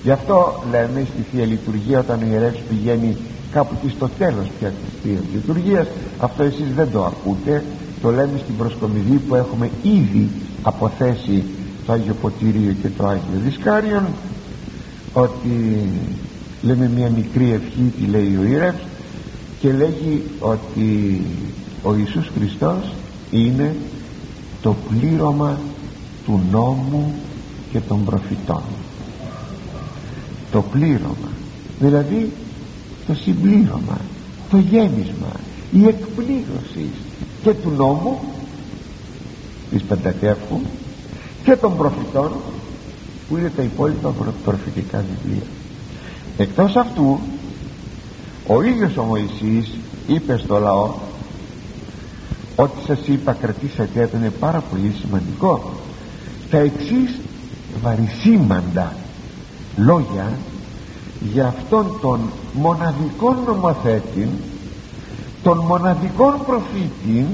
[0.03, 3.17] Γι' αυτό λέμε στη Θεία Λειτουργία όταν ο ιερεύς πηγαίνει
[3.51, 5.87] κάπου και στο τέλος πια της Θείας Λειτουργίας
[6.19, 7.63] αυτό εσείς δεν το ακούτε.
[8.01, 10.29] Το λέμε στην προσκομιδή που έχουμε ήδη
[10.61, 11.43] αποθέσει
[11.87, 14.05] το Άγιο Ποτήριο και το Άγιο Δισκάριον
[15.13, 15.79] ότι
[16.61, 18.81] λέμε μια μικρή ευχή τη λέει ο Ήρευς
[19.59, 21.21] και λέγει ότι
[21.83, 22.93] ο Ιησούς Χριστός
[23.31, 23.75] είναι
[24.61, 25.59] το πλήρωμα
[26.25, 27.13] του νόμου
[27.71, 28.61] και των προφητών.
[30.51, 31.29] Το πλήρωμα.
[31.79, 32.31] Δηλαδή
[33.07, 33.97] το συμπλήρωμα
[34.49, 35.31] το γέμισμα
[35.71, 36.89] η εκπλήρωση
[37.43, 38.19] και του νόμου
[39.71, 40.59] της Πεντακέφου
[41.47, 42.31] και των προφητών
[43.29, 45.45] που είναι τα υπόλοιπα προφητικά βιβλία.
[46.37, 47.19] Εκτός αυτού
[48.47, 50.93] ο ίδιος ο Μωυσής είπε στο λαό
[52.55, 55.71] ό,τι σας είπα κρατήσατε ήταν πάρα πολύ σημαντικό.
[56.49, 57.19] Τα εξής
[57.83, 58.95] βαρισίμαντα
[59.77, 60.31] λόγια
[61.33, 62.19] για αυτόν τον
[62.53, 64.29] μοναδικό νομοθέτη
[65.43, 67.25] τον μοναδικό προφήτη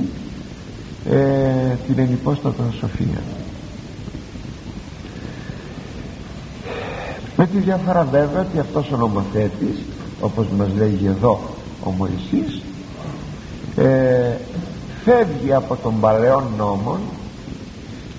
[1.09, 3.21] ε, την ενυπόστατα σοφία
[7.43, 9.77] με τη διαφορά βέβαια ότι αυτός ο νομοθέτης
[10.21, 11.39] όπως μας λέγει εδώ
[11.83, 12.61] ο Μωυσής
[13.75, 14.37] ε,
[15.03, 16.97] φεύγει από τον παλαιό νόμο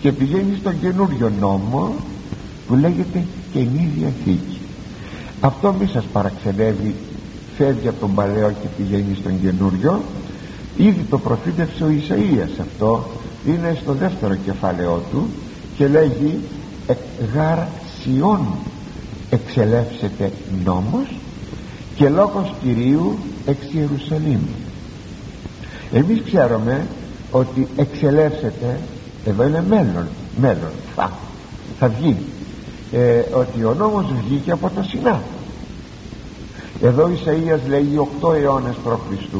[0.01, 1.95] και πηγαίνει στον καινούριο νόμο
[2.67, 4.59] που λέγεται Καινή Διαθήκη
[5.41, 6.95] αυτό μη σας παραξενεύει
[7.57, 10.01] φεύγει από τον παλαιό και πηγαίνει στον καινούριο.
[10.77, 13.07] Ήδη το προφήτευσε ο Ισαΐας αυτό
[13.47, 15.29] είναι στο δεύτερο κεφάλαιό του
[15.77, 16.41] και λέγει
[17.35, 17.59] γαρ
[18.01, 18.47] Σιών
[19.35, 20.33] εξελεύσεται
[20.65, 21.07] νόμος
[21.97, 24.41] και λόγος Κυρίου εξ Ιερουσαλήμ.
[25.93, 26.87] Εμείς ξέρουμε
[27.31, 28.79] ότι εξελεύσεται
[29.25, 30.07] εδώ είναι μέλλον
[30.41, 30.71] μέλλον.
[30.97, 31.13] Θα,
[31.79, 32.17] θα βγει.
[32.93, 35.23] Ε, ότι ο νόμος βγήκε από το Σινά.
[36.83, 39.35] Εδώ ο Ισαΐας λέει 8 αιώνες π.Χ.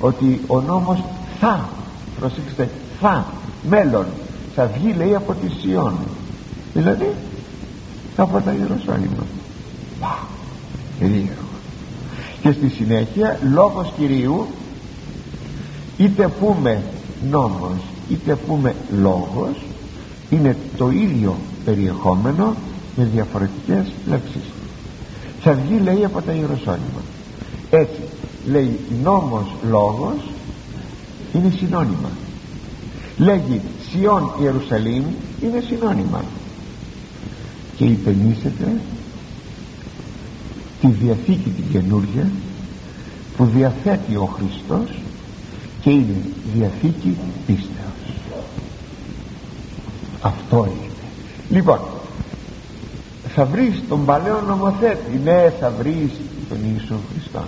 [0.00, 1.04] ότι ο νόμος
[1.40, 1.68] θα
[2.20, 2.68] προσέξτε
[3.00, 3.26] θα
[3.68, 4.06] μέλλον
[4.54, 5.94] θα βγει λέει από τη Σιών.
[6.74, 7.14] Δηλαδή
[8.16, 9.26] από τα Ιεροσόλυμα
[10.98, 11.52] περίεργο
[12.42, 14.46] και στη συνέχεια λόγος Κυρίου
[15.98, 16.82] είτε πούμε
[17.30, 17.78] νόμος
[18.10, 19.56] είτε πούμε λόγος
[20.30, 22.54] είναι το ίδιο περιεχόμενο
[22.96, 24.52] με διαφορετικές λέξεις.
[25.40, 27.02] Θα βγει λέει από τα Ιεροσόλυμα.
[27.70, 28.00] Έτσι
[28.46, 30.16] λέει νόμος λόγος
[31.32, 32.10] είναι συνώνυμα.
[33.16, 35.04] Λέγει Σιών Ιερουσαλήμ
[35.42, 36.24] είναι συνώνυμα
[37.82, 38.80] και υπενήσεται
[40.80, 42.30] τη Διαθήκη την καινούργια
[43.36, 44.98] που διαθέτει ο Χριστός
[45.80, 46.14] και είναι
[46.54, 47.16] Διαθήκη
[47.46, 48.16] πίστεως.
[50.20, 50.90] Αυτό είναι.
[51.50, 51.78] Λοιπόν
[53.34, 55.20] θα βρεις τον παλαιό νομοθέτη.
[55.24, 56.10] Ναι θα βρεις
[56.48, 57.42] τον Ιησού Χριστό.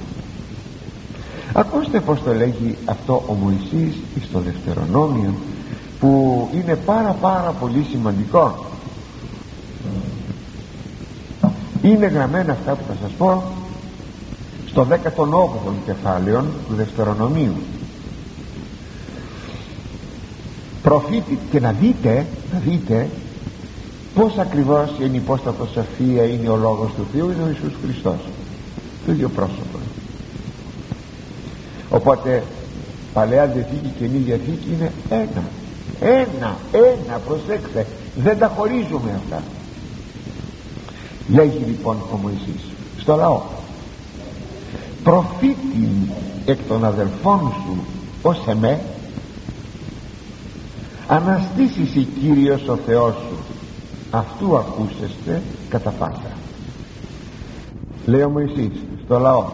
[1.53, 3.95] Ακούστε πως το λέγει αυτό ο Μωυσής
[4.29, 5.35] στο Δευτερονόμιο
[6.01, 8.73] που είναι πάρα πάρα πολύ σημαντικό
[11.85, 13.43] είναι γραμμένα αυτά που θα σας πω
[14.67, 17.55] στο 18ο κεφάλαιο του Δευτερονομίου.
[20.83, 23.09] Προφήτη και να δείτε να δείτε
[24.15, 28.19] πως ακριβώς η υπόστατος σαφία είναι ο λόγος του Θεού είναι ο Ιησούς Χριστός.
[29.07, 29.79] Το ίδιο πρόσωπο.
[31.91, 32.43] Οπότε
[33.13, 35.43] παλαιά διαθήκη και νη διαθήκη είναι ένα.
[36.01, 37.87] Ένα, ένα προσέξτε.
[38.17, 39.43] Δεν τα χωρίζουμε αυτά
[41.29, 42.63] λέγει λοιπόν ο Μωυσής
[43.01, 43.41] στο λαό
[45.05, 45.89] προφήτη
[46.47, 47.85] εκ των αδελφών σου
[48.23, 48.81] ως εμέ
[51.09, 53.37] αναστήσεις Κύριος ο Θεός σου
[54.11, 56.37] αυτού ακούσεστε κατά πάσα
[58.07, 59.45] λέει ο Μωυσής στο λαό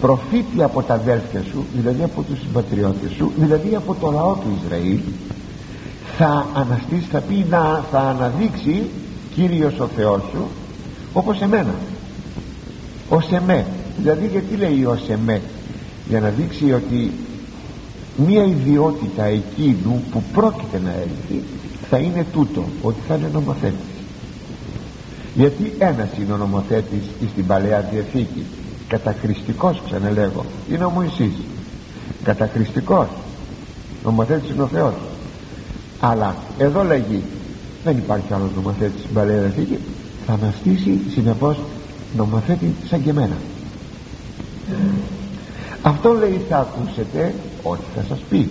[0.00, 4.58] προφήτη από τα αδέλφια σου δηλαδή από τους συμπατριώτες σου δηλαδή από το λαό του
[4.64, 4.98] Ισραήλ
[6.16, 8.90] θα αναστήσει θα πει να θα αναδείξει
[9.38, 10.48] Κύριος ο Θεός σου
[11.12, 11.74] όπως εμένα.
[13.08, 13.66] Ως εμέ.
[13.98, 15.40] Δηλαδή γιατί λέει ως εμέ;
[16.08, 17.12] Για να δείξει ότι
[18.26, 21.44] μία ιδιότητα εκείνου που πρόκειται να έλθει
[21.90, 23.96] θα είναι τούτο ότι θα είναι νομοθέτης.
[25.34, 28.44] Γιατί ένας είναι ο νομοθέτης στην Παλαιά Διαθήκη.
[28.88, 30.44] Κατακριστικός ξαναλέγω.
[30.70, 31.34] Είναι ο Μωυσής.
[32.24, 33.06] Κατακριστικός
[34.04, 34.94] νομοθέτης είναι ο Θεός.
[36.00, 37.22] Αλλά εδώ λέγει
[37.88, 39.78] δεν υπάρχει άλλος νομοθέτης στην Παλαιά Διαθήκη
[40.26, 41.58] θα αναστήσει συνεπώς
[42.16, 43.36] νομοθέτη σαν και εμένα.
[45.82, 48.48] Αυτό λέει θα ακούσετε ότι θα σας πει.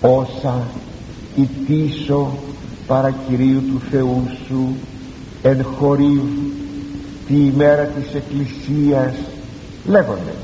[0.00, 0.62] Όσα
[1.36, 2.38] ιτήσω
[2.86, 4.74] παρακυρίου του Θεού σου
[5.42, 6.22] εν χωρίβ
[7.26, 9.14] τη ημέρα της Εκκλησίας
[9.86, 10.34] λέγοντες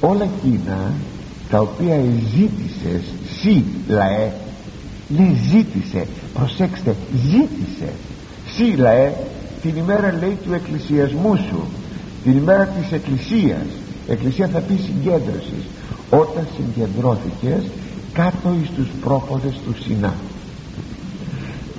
[0.00, 0.92] όλα εκείνα
[1.50, 2.00] τα οποία
[2.34, 3.02] ζήτησες
[3.40, 4.32] σύ λαέ
[5.16, 6.96] λέει ζήτησε προσέξτε
[7.30, 7.92] ζήτησε.
[8.54, 9.12] Σύ λαέ
[9.62, 11.62] την ημέρα λέει του εκκλησιασμού σου
[12.24, 13.66] την ημέρα της εκκλησίας.
[14.08, 15.64] Εκκλησία θα πει συγκέντρωσης.
[16.10, 17.62] Όταν συγκεντρώθηκες
[18.12, 20.14] κάτω εις τους πρόποδες του Σινά.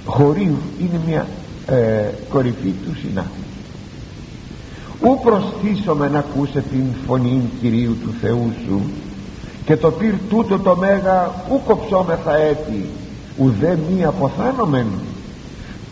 [0.05, 1.27] Χωρίου είναι μια
[1.67, 3.25] ε, κορυφή του Σινά.
[5.01, 8.81] Ου προσθήσομαι να ακούσε την φωνή Κυρίου του Θεού σου
[9.65, 12.89] και το πυρ τούτο το μέγα ου κοψόμεθα έτη
[13.37, 14.87] ουδέ μη αποθάνομεν.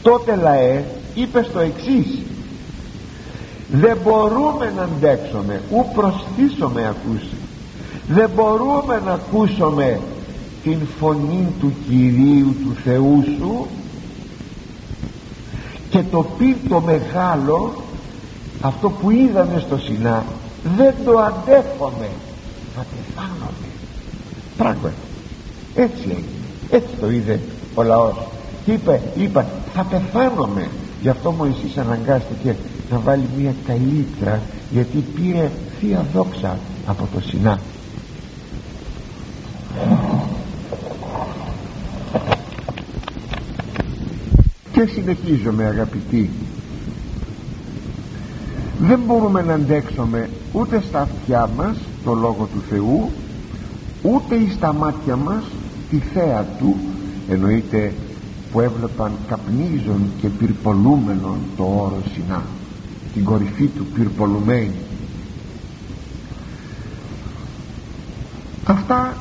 [0.02, 0.84] Τότε λαέ
[1.16, 2.20] είπες το εξής.
[3.72, 7.36] Δεν μπορούμε να αντέξουμε ου προσθήσουμε ακούσει
[8.08, 10.00] δεν μπορούμε να ακούσουμε
[10.64, 13.68] την φωνή του Κυρίου του Θεού σου
[15.90, 17.74] και το πει το μεγάλο
[18.62, 20.26] αυτό που είδαμε στο Σινά
[20.78, 22.10] δεν το αντέχομαι.
[22.76, 23.68] Θα πεθάνομαι
[24.58, 24.96] πράγματι
[25.76, 26.41] έτσι έγινε
[26.72, 27.40] έτσι το είδε
[27.76, 28.16] ο λαός.
[28.66, 30.68] Και είπε, είπα θα πεθάνομαι
[31.02, 32.56] γι' αυτό Μωυσής αναγκάστηκε
[32.92, 36.58] να βάλει μια καλύτρα γιατί πήρε θεία δόξα
[36.88, 37.60] από το Σινά.
[44.72, 46.30] Και συνεχίζουμε αγαπητοί.
[48.80, 53.12] Δεν μπορούμε να αντέξουμε ούτε στα αυτιά μας το Λόγο του Θεού
[54.02, 55.44] ούτε στα μάτια μας
[55.92, 56.76] τη θέα Του
[57.30, 57.94] εννοείται
[58.52, 62.44] που έβλεπαν καπνίζον και πυρπολούμενον το όρο Σινά
[63.14, 64.76] την κορυφή του πυρπολουμένη.
[68.64, 69.18] Αυτά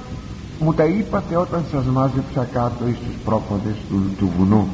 [0.61, 4.69] μου τα είπατε όταν σας μάζεψα κάτω εις τους πρόποδες του, του βουνού.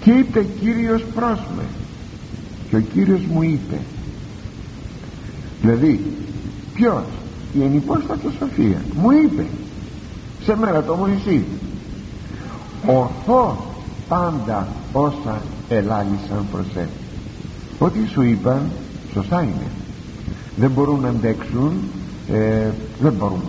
[0.00, 1.64] Και είπε Κύριος πρόσμε
[2.70, 3.78] και ο Κύριος μου είπε
[5.60, 6.00] δηλαδή
[6.74, 7.04] ποιος
[7.54, 9.46] η ενυπόστατος Σοφία μου είπε
[10.44, 11.44] σε μέρα το Μωυσή
[12.86, 13.56] ορθώ
[14.08, 16.66] πάντα όσα ελάλησαν προς
[17.78, 18.70] ό,τι σου είπαν
[19.12, 19.70] σωστά είναι.
[20.56, 21.72] Δεν μπορούν να αντέξουν
[22.32, 23.42] ε, δεν μπορούν.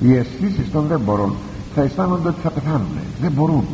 [0.00, 1.34] Οι αισθήσεις των δεν μπορούν.
[1.74, 2.86] Θα αισθάνονται ότι θα πεθάνουν.
[3.20, 3.64] Δεν μπορούν.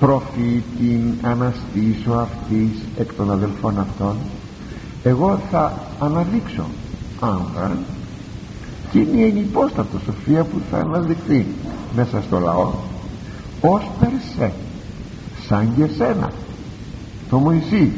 [0.00, 4.16] Προφήτην αναστήσω αυτής εκ των αδελφών αυτών.
[5.02, 6.64] Εγώ θα αναδείξω
[7.20, 7.78] άνδρα
[8.90, 11.46] και είναι η ενυπόστατο σοφία που θα αναδειχθεί
[11.96, 12.70] μέσα στο λαό.
[13.60, 14.52] Ως περσέ
[15.48, 16.32] σαν και σένα
[17.30, 17.92] το Μωυσή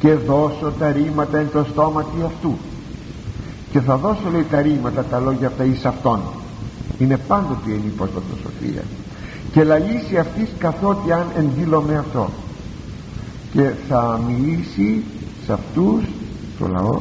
[0.00, 2.56] και δώσω τα ρήματα εν το στόματι αυτού
[3.72, 6.20] και θα δώσω λέει τα ρήματα τα λόγια αυτά εις αυτόν.
[6.98, 8.82] Είναι πάντοτε η ενυπόστατο σοφία.
[9.52, 11.26] Και λαλήσει αυτής καθότι αν
[11.86, 12.28] με αυτό.
[13.52, 15.04] Και θα μιλήσει
[15.46, 16.02] σε αυτούς
[16.58, 16.98] το λαό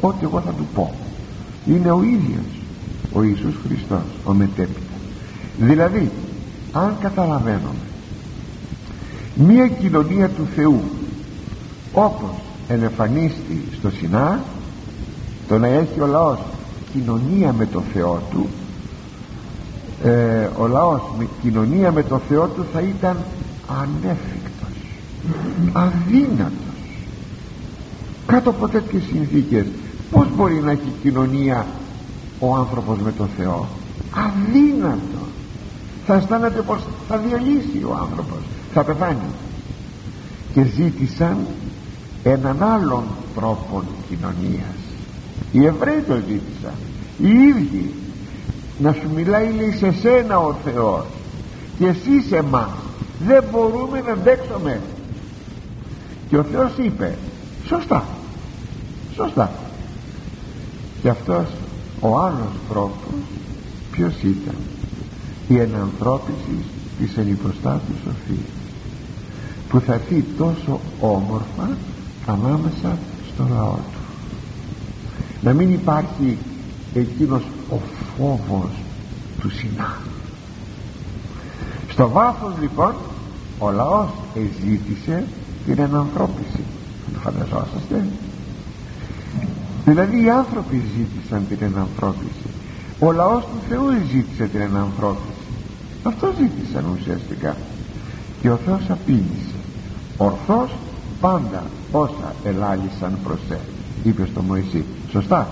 [0.00, 0.94] ό,τι εγώ θα του πω
[1.66, 2.62] είναι ο ίδιος
[3.12, 4.80] ο Ιησούς Χριστός ο μετέπειτα.
[5.58, 6.10] Δηλαδή
[6.72, 7.82] αν καταλαβαίνουμε
[9.34, 10.80] μία κοινωνία του Θεού
[11.92, 12.30] όπως
[12.68, 14.40] ενεφανίστη στο Σινά
[15.48, 16.38] το να έχει ο λαός
[16.92, 18.48] κοινωνία με το Θεό του
[20.04, 23.16] ε, ο λαός με κοινωνία με το Θεό του θα ήταν
[23.68, 24.42] ανέφικτος
[25.72, 26.52] αδύνατος.
[28.26, 29.66] Κάτω από τέτοιες συνθήκες
[30.12, 31.66] πως μπορεί να έχει κοινωνία
[32.38, 33.66] ο άνθρωπος με το Θεό;
[34.10, 35.22] Αδύνατο.
[36.06, 38.38] Θα αισθάνεται πως θα διαλύσει ο άνθρωπος
[38.72, 39.30] θα πεθάνει.
[40.54, 41.36] Και ζήτησαν
[42.22, 44.76] έναν άλλον τρόπο κοινωνίας.
[45.52, 46.74] Οι Εβραίοι το ζήτησαν.
[47.18, 47.94] Οι ίδιοι.
[48.78, 51.04] Να σου μιλάει λέει σε σένα ο Θεός.
[51.78, 52.70] Και εσύ σε εμάς.
[53.26, 54.80] Δεν μπορούμε να αντέξουμε.
[56.28, 57.14] Και ο Θεός είπε
[57.66, 58.04] σωστά.
[59.14, 59.50] Σωστά
[61.02, 61.46] και αυτός
[62.00, 63.14] ο άλλος τρόπος
[63.92, 64.54] ποιος ήταν;
[65.48, 66.64] Η ενανθρώπιση
[66.98, 68.50] της ενυποστάτου σοφίας
[69.68, 71.76] που θα έρθει τόσο όμορφα
[72.26, 72.98] ανάμεσα
[73.34, 74.00] στο λαό του.
[75.42, 76.38] Να μην υπάρχει
[76.94, 77.76] εκείνος ο
[78.16, 78.70] φόβος
[79.40, 79.96] του Σινά.
[81.90, 82.94] Στο βάθος λοιπόν
[83.58, 85.24] ο λαός εζήτησε
[85.66, 86.62] την ενανθρώπιση
[87.12, 88.06] το φανταζόσαστε;
[89.84, 92.48] Δηλαδή οι άνθρωποι ζήτησαν την ενανθρώπιση.
[92.98, 95.42] Ο λαός του Θεού ζήτησε την ενανθρώπιση.
[96.02, 97.56] Αυτό ζήτησαν ουσιαστικά.
[98.40, 99.56] Και ο Θεός απείλησε.
[100.16, 100.70] Ορθώς
[101.20, 103.38] πάντα όσα ελάλησαν προς
[104.04, 104.84] είπε στο Μωυσή.
[105.10, 105.48] Σωστά.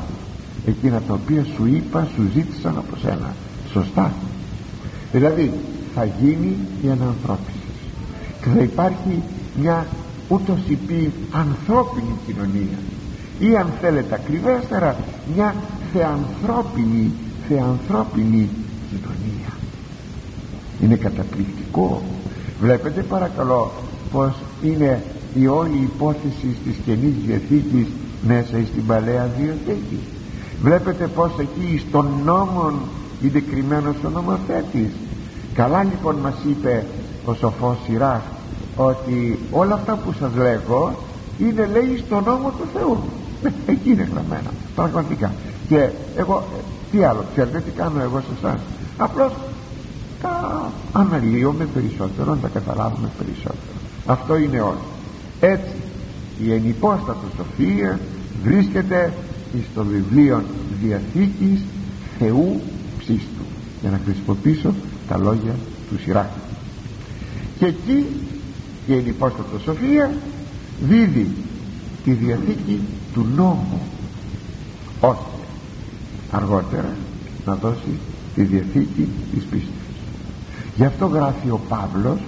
[0.66, 3.34] Εκείνα τα οποία σου είπα σου ζήτησαν από σένα.
[3.72, 4.12] Σωστά
[5.12, 5.52] δηλαδή
[5.94, 7.58] θα γίνει η ανανθρώπιση
[8.42, 9.22] και θα υπάρχει
[9.60, 9.86] μια
[10.28, 12.78] ούτως υπή ανθρώπινη κοινωνία
[13.40, 14.96] ή αν θέλετε ακριβέστερα
[15.34, 15.54] μια
[15.92, 17.12] θεανθρώπινη
[17.48, 18.48] θεανθρώπινη
[18.90, 19.52] κοινωνία
[20.82, 22.02] είναι καταπληκτικό.
[22.60, 23.72] Βλέπετε παρακαλώ
[24.12, 24.32] πως
[24.62, 25.02] είναι
[25.34, 27.86] η όλη υπόθεση της Καινής Διαθήκης
[28.26, 29.98] μέσα στην Παλαιά Διαθήκη.
[30.62, 32.74] Βλέπετε πως εκεί στον νόμον
[33.22, 34.90] είναι κρυμμένος ο νομοθέτης.
[35.54, 36.84] Καλά λοιπόν μας είπε
[37.24, 38.22] ο σοφός Σιράχ
[38.76, 40.94] ότι όλα αυτά που σας λέγω
[41.38, 42.98] είναι λέει στον νόμο του Θεού.
[42.98, 43.19] ε,
[43.66, 45.32] εκεί είναι γραμμένα πραγματικά.
[45.68, 46.44] Και εγώ
[46.90, 48.60] τι άλλο ξέρετε τι κάνω εγώ σε εσάς.
[48.96, 49.32] Απλώς
[50.22, 53.78] τα αναλύουμε περισσότερο να τα καταλάβουμε περισσότερο.
[54.06, 54.80] Αυτό είναι όλο.
[55.40, 55.74] Έτσι
[56.44, 58.00] η ενυπόστατο σοφία
[58.42, 59.12] βρίσκεται
[59.72, 60.42] στο βιβλίο
[60.82, 61.60] Διαθήκης
[62.18, 62.60] Θεού
[62.98, 63.44] Ψίστου
[63.80, 64.74] για να χρησιμοποιήσω
[65.08, 65.54] τα λόγια
[65.88, 66.38] του Σιράκη.
[67.58, 68.06] Και εκεί
[68.86, 70.10] και η υπόστατο σοφία
[70.82, 71.30] δίδει
[72.04, 72.80] τη διαθήκη
[73.12, 73.80] του νόμου.
[75.00, 75.24] Ώστε
[76.30, 76.96] αργότερα
[77.46, 77.98] να δώσει
[78.34, 79.70] τη διαθήκη της πίστης.
[80.76, 82.18] Γι' αυτό γράφει ο Παύλος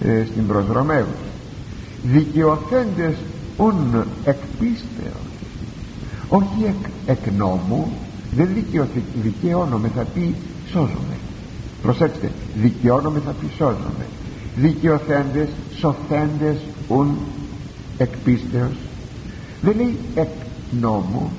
[0.00, 1.26] ε, στην προς Ρωμαίους
[2.02, 3.14] δικαιοθέντες
[3.56, 5.26] ουν εκ πίστεως
[6.28, 7.92] όχι εκ, εκ νόμου
[8.36, 8.48] δεν
[9.22, 10.34] δικαιώνομαι θα πει
[10.70, 11.16] σώζομαι.
[11.82, 14.06] Προσέξτε δικαιώνομαι θα πει σώζομαι.
[14.56, 15.48] Δικαιοθέντες
[15.78, 16.56] σωθέντες
[16.88, 17.18] ουν
[17.98, 18.72] εκ πίστεως
[19.62, 20.28] δεν λέει εκ
[20.80, 21.30] νόμου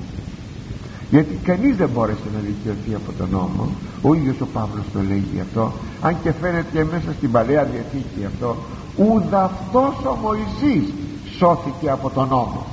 [1.10, 3.68] γιατί κανείς δεν μπόρεσε να δικαιωθεί από τον νόμο.
[4.02, 5.72] Ο ίδιος ο Παύλος το λέγει αυτό.
[6.00, 8.56] Αν και φαίνεται μέσα στην Παλαιά Διαθήκη αυτό
[8.96, 10.92] ουδαυτός ο Μωυσής
[11.38, 12.66] σώθηκε από τον νόμο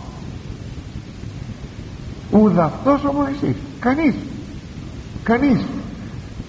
[2.31, 3.55] ουδαυτός ο Μωυσής.
[3.79, 4.15] Κανείς.
[5.23, 5.61] Κανείς.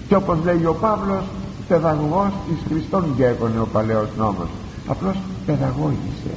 [0.08, 1.24] Και όπως λέει ο Παύλος
[1.68, 4.48] παιδαγωγός εις Χριστόν γέγονε ο παλαιός νόμος
[4.86, 5.16] απλώς
[5.46, 6.34] παιδαγώγησε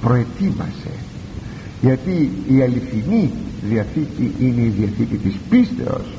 [0.00, 0.90] προετοίμασε
[1.80, 3.30] γιατί η αληθινή
[3.62, 6.14] διαθήκη είναι η διαθήκη της πίστεως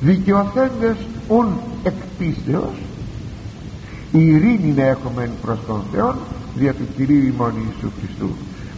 [0.00, 0.96] δικαιοθέντες
[1.28, 1.46] ουν
[1.82, 2.74] εκ πίστεως
[4.12, 6.16] η ειρήνη να έχουμε προς τον Θεό
[6.56, 8.28] δια του Κυρίου ημών Ιησού Χριστού.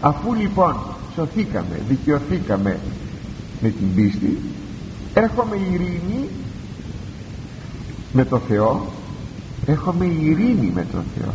[0.01, 0.75] Αφού λοιπόν
[1.15, 2.79] σωθήκαμε, δικαιωθήκαμε
[3.61, 4.39] με την πίστη
[5.15, 6.29] έχουμε ειρήνη
[8.13, 8.87] με το Θεό
[9.67, 11.33] έχουμε ειρήνη με τον Θεό.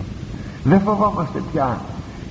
[0.63, 1.81] Δεν φοβόμαστε πια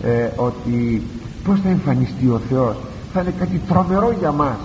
[0.03, 1.03] ε, ότι
[1.47, 2.77] πως θα εμφανιστεί ο Θεός;
[3.13, 4.59] Θα είναι κάτι τρομερό για μας.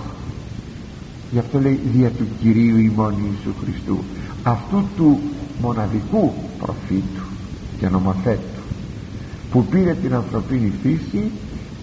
[1.32, 3.98] Γι' αυτό λέει δια του Κυρίου ημών Ιησού Χριστού
[4.42, 5.20] αυτού του
[5.60, 7.22] μοναδικού προφήτου
[7.78, 8.60] και νομοθέτου
[9.50, 11.30] που πήρε την ανθρωπίνη φύση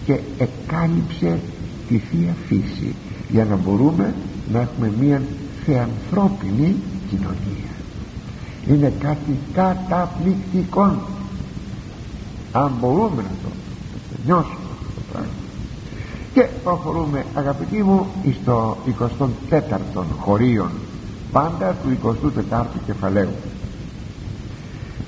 [0.05, 1.39] και εκάλυψε
[1.87, 2.95] τη Θεία Φύση
[3.29, 4.13] για να μπορούμε
[4.51, 5.21] να έχουμε μια
[5.65, 6.75] θεανθρώπινη
[7.09, 7.69] κοινωνία
[8.67, 11.01] είναι κάτι καταπληκτικό.
[12.51, 13.49] Αν μπορούμε να το
[14.25, 14.53] νιώσουμε.
[14.53, 14.68] αυτό το
[15.11, 15.29] πράγμα
[16.33, 18.07] και προχωρούμε αγαπητοί μου
[18.41, 18.77] στο
[19.49, 20.71] 24ο χωρίων
[21.31, 22.15] πάντα του
[22.51, 23.33] 24ου κεφαλαίου.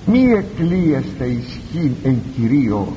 [0.05, 2.87] Μη εκλείεστε ισχύν εν Κυρίω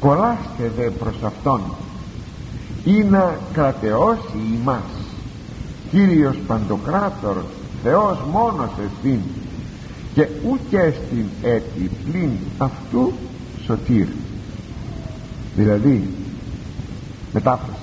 [0.00, 1.60] κολλάστε δε προς Αυτόν.
[2.84, 4.90] Ή να κρατεώσει ημάς
[5.90, 7.36] Κύριος Παντοκράτορ
[7.82, 9.20] Θεός μόνος εστίν
[10.14, 13.12] και ούτε στην έτη πλην αυτού
[13.66, 14.06] σωτήρ
[15.56, 16.08] δηλαδή
[17.32, 17.80] μετάφραση.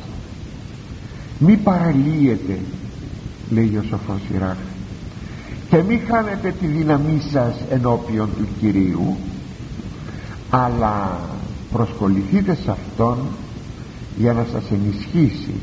[1.40, 2.60] Μη παραλύετε
[3.50, 4.58] λέει ο σοφός Ιράκ
[5.70, 9.16] και μη χάνετε τη δύναμή σας ενώπιον του Κυρίου
[10.50, 11.20] αλλά
[11.72, 13.18] προσκοληθείτε σε Αυτόν
[14.18, 15.54] για να σας ενισχύσει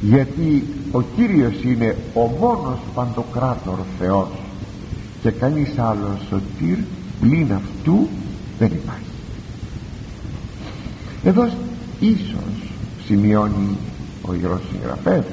[0.00, 4.28] γιατί ο Κύριος είναι ο μόνος παντοκράτορ Θεός
[5.22, 6.78] και κανείς άλλος σωτήρ
[7.20, 8.08] πλην αυτού
[8.58, 9.09] δεν υπάρχει
[11.24, 11.48] εδώ
[12.00, 12.72] ίσως
[13.06, 13.76] σημειώνει
[14.22, 15.24] ο Ιερός Συγγραφέας.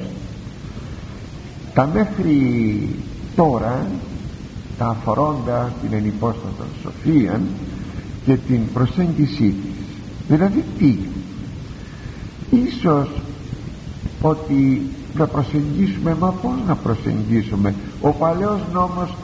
[1.74, 2.88] Τα μέχρι
[3.36, 3.86] τώρα
[4.78, 7.40] τα αφορώντας την ενυπόστατα σοφία
[8.24, 9.86] και την προσέγγιση της.
[10.28, 10.96] Δηλαδή τι;
[12.50, 13.08] Ίσως
[14.22, 14.82] ότι
[15.14, 19.14] να προσεγγίσουμε μα πως να προσεγγίσουμε; Ο παλαιός νόμος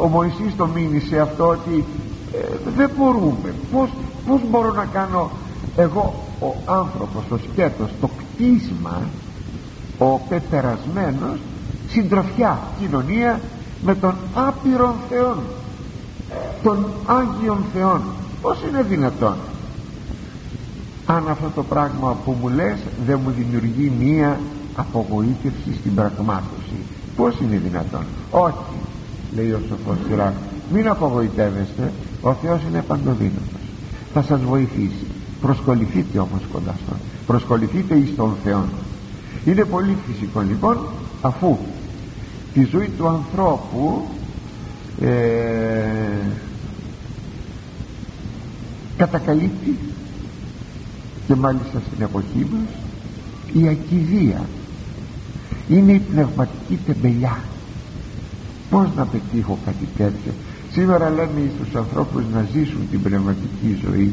[0.00, 1.84] ο Μωυσής το μήνυσε αυτό ότι
[2.32, 3.54] ε, δεν μπορούμε.
[3.72, 3.88] Πως,
[4.26, 5.30] πως μπορώ να κάνω
[5.76, 9.02] εγώ ο άνθρωπος ο σκέτος το κτίσμα
[9.98, 11.38] ο πεπερασμένος
[11.88, 13.40] συντροφιά κοινωνία
[13.82, 15.38] με τον άπειρον Θεόν
[16.62, 18.00] τον Άγιον Θεόν.
[18.42, 19.36] Πως είναι δυνατόν;
[21.06, 24.40] Αν αυτό το πράγμα που μου λες δεν μου δημιουργεί μία
[24.76, 26.78] απογοήτευση στην πραγμάτωση
[27.16, 28.76] πως είναι δυνατόν; Όχι
[29.34, 30.34] λέει ο σοφός Σιράκ
[30.72, 33.62] μην απογοητεύεστε ο Θεός είναι παντοδύνατος
[34.12, 35.06] θα σας βοηθήσει
[35.40, 38.64] προσκοληθείτε όμως κοντά στον προσκοληθείτε εις τον Θεό
[39.44, 40.78] είναι πολύ φυσικό λοιπόν
[41.20, 41.56] αφού
[42.54, 44.08] τη ζωή του ανθρώπου
[45.00, 45.08] ε,
[48.96, 49.76] κατακαλύπτει
[51.26, 52.68] και μάλιστα στην εποχή μας
[53.52, 54.40] η ακιδεία.
[55.68, 57.38] Είναι η πνευματική τεμπελιά.
[58.70, 60.32] Πως να πετύχω κάτι τέτοιο;
[60.72, 64.12] Σήμερα λένε στους ανθρώπους να ζήσουν την πνευματική ζωή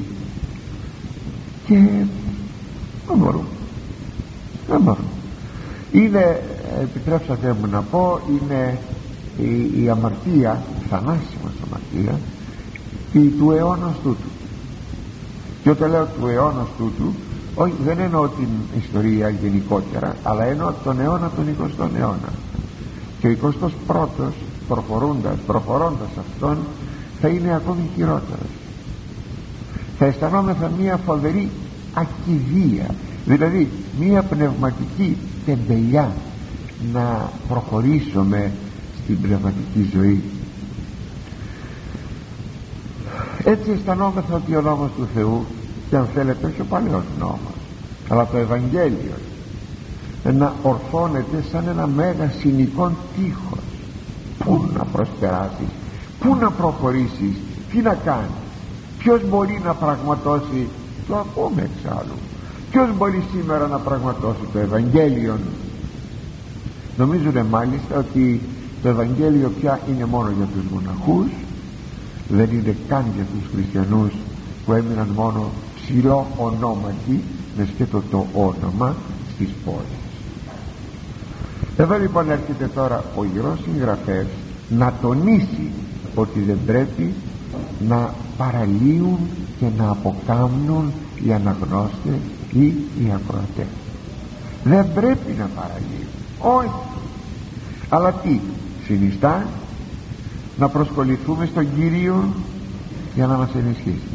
[1.65, 1.75] και
[3.07, 3.45] δεν μπορούν
[4.67, 5.05] δεν μπορούν
[5.91, 6.41] είναι
[6.81, 8.77] επιτρέψατε μου να πω είναι
[9.37, 12.19] η, η αμαρτία η θανάσιμος αμαρτίας
[13.11, 14.29] η του αιώνας τούτου.
[15.63, 17.13] Και όταν λέω του αιώνας τούτου
[17.55, 18.47] όχι δεν εννοώ την
[18.81, 22.33] ιστορία γενικότερα αλλά εννοώ τον αιώνα τον 20ο αιώνα.
[23.19, 23.53] Και ο
[23.87, 24.31] 21ος
[24.67, 26.57] προχωρώντας, προχωρώντας αυτόν
[27.21, 28.62] θα είναι ακόμη χειρότερος
[29.97, 31.49] θα αισθανόμεθα μια φοβερή
[31.93, 32.95] ακιδεία.
[33.25, 33.69] Δηλαδή
[33.99, 36.11] μια πνευματική τεμπελιά
[36.93, 38.51] να προχωρήσουμε
[39.03, 40.23] στην πνευματική ζωή.
[43.43, 45.45] Έτσι αισθανόμεθα ότι ο νόμος του Θεού
[45.89, 47.53] και αν θέλετε όχι ο παλαιός νόμος
[48.09, 49.17] αλλά το Ευαγγέλιο
[50.33, 53.59] να ορθώνεται σαν ένα μέγα συνικό τείχος.
[54.37, 55.67] Πού να προσπεράσεις
[56.23, 57.35] πού να προχωρήσεις
[57.71, 58.42] τι να κάνεις
[59.03, 60.67] ποιος μπορεί να πραγματώσει
[61.07, 62.17] το ακούμε εξάλλου;
[62.71, 65.39] Ποιος μπορεί σήμερα να πραγματώσει το Ευαγγέλιο
[66.97, 68.41] νομίζουν μάλιστα ότι
[68.81, 71.27] το Ευαγγέλιο πια είναι μόνο για τους μοναχούς
[72.29, 74.11] δεν είναι καν για τους χριστιανούς
[74.65, 77.23] που έμειναν μόνο ψηλό ονόματι
[77.57, 78.95] με σκέτο το όνομα
[79.33, 80.03] στις πόλεις.
[81.77, 84.27] Εδώ λοιπόν έρχεται τώρα ο Ιερός Συγγραφέας
[84.69, 85.71] να τονίσει
[86.15, 87.13] ότι δεν πρέπει
[87.87, 89.19] να παραλύουν
[89.59, 90.91] και να αποκάμνουν
[91.25, 92.19] οι αναγνώστες
[92.51, 93.65] ή οι ακροατές.
[94.63, 96.07] Δεν πρέπει να παραλύουν.
[96.39, 96.81] Όχι.
[97.89, 98.39] Αλλά τι
[98.85, 99.47] συνιστά
[100.57, 102.33] να προσκοληθούμε στον Κύριο
[103.15, 104.07] για να μας ενισχύσει.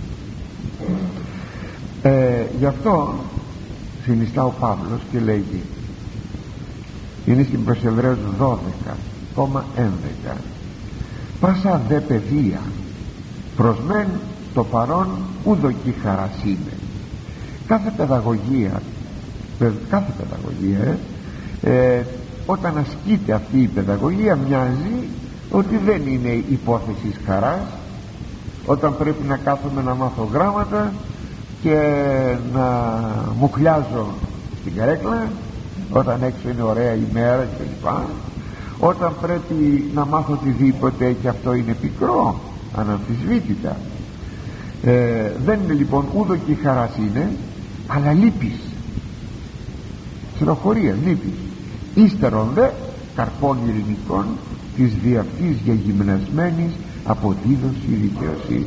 [2.03, 3.15] Ε, γι' αυτό
[4.05, 5.63] συνιστά ο Παύλος και λέγει
[7.27, 7.79] είναι στην προς
[9.35, 10.37] 12,11
[11.41, 12.61] πάσα δε παιδεία
[13.59, 14.07] προς μεν
[14.55, 15.09] το παρόν
[15.45, 16.73] ουδοκή χαρασίνε
[17.67, 18.83] κάθε παιδαγωγία
[19.89, 20.99] κάθε παιδαγωγία
[21.63, 22.05] ε, ε,
[22.47, 25.09] όταν ασκείται αυτή η παιδαγωγία μοιάζει
[25.51, 27.67] ότι δεν είναι υπόθεσης χαράς
[28.67, 30.93] όταν πρέπει να κάθομαι να μάθω γράμματα
[31.63, 31.79] και
[32.53, 32.99] να
[33.39, 34.07] μουχλιάζω
[34.65, 35.29] την καρέκλα
[35.91, 37.89] όταν έξω είναι ωραία ημέρα κλπ
[38.79, 42.41] όταν πρέπει να μάθω οτιδήποτε και αυτό είναι πικρό
[42.77, 43.77] αναμφισβήτητα.
[44.83, 47.31] Ε, δεν είναι λοιπόν ούδο και χαράς είναι
[47.87, 48.61] αλλά λύπης.
[50.37, 51.39] Στενοχωρία λύπης.
[51.95, 52.69] Ύστερον δε
[53.15, 54.27] καρπών ειρηνικών
[54.77, 56.73] της διαυτής για γυμνασμένης
[57.05, 58.67] αποδίδωση δικαιοσύνη.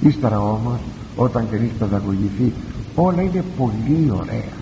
[0.00, 0.78] Ύστερα όμως
[1.16, 2.52] όταν κανείς παιδαγωγηθεί
[2.94, 4.52] όλα είναι πολύ ωραία.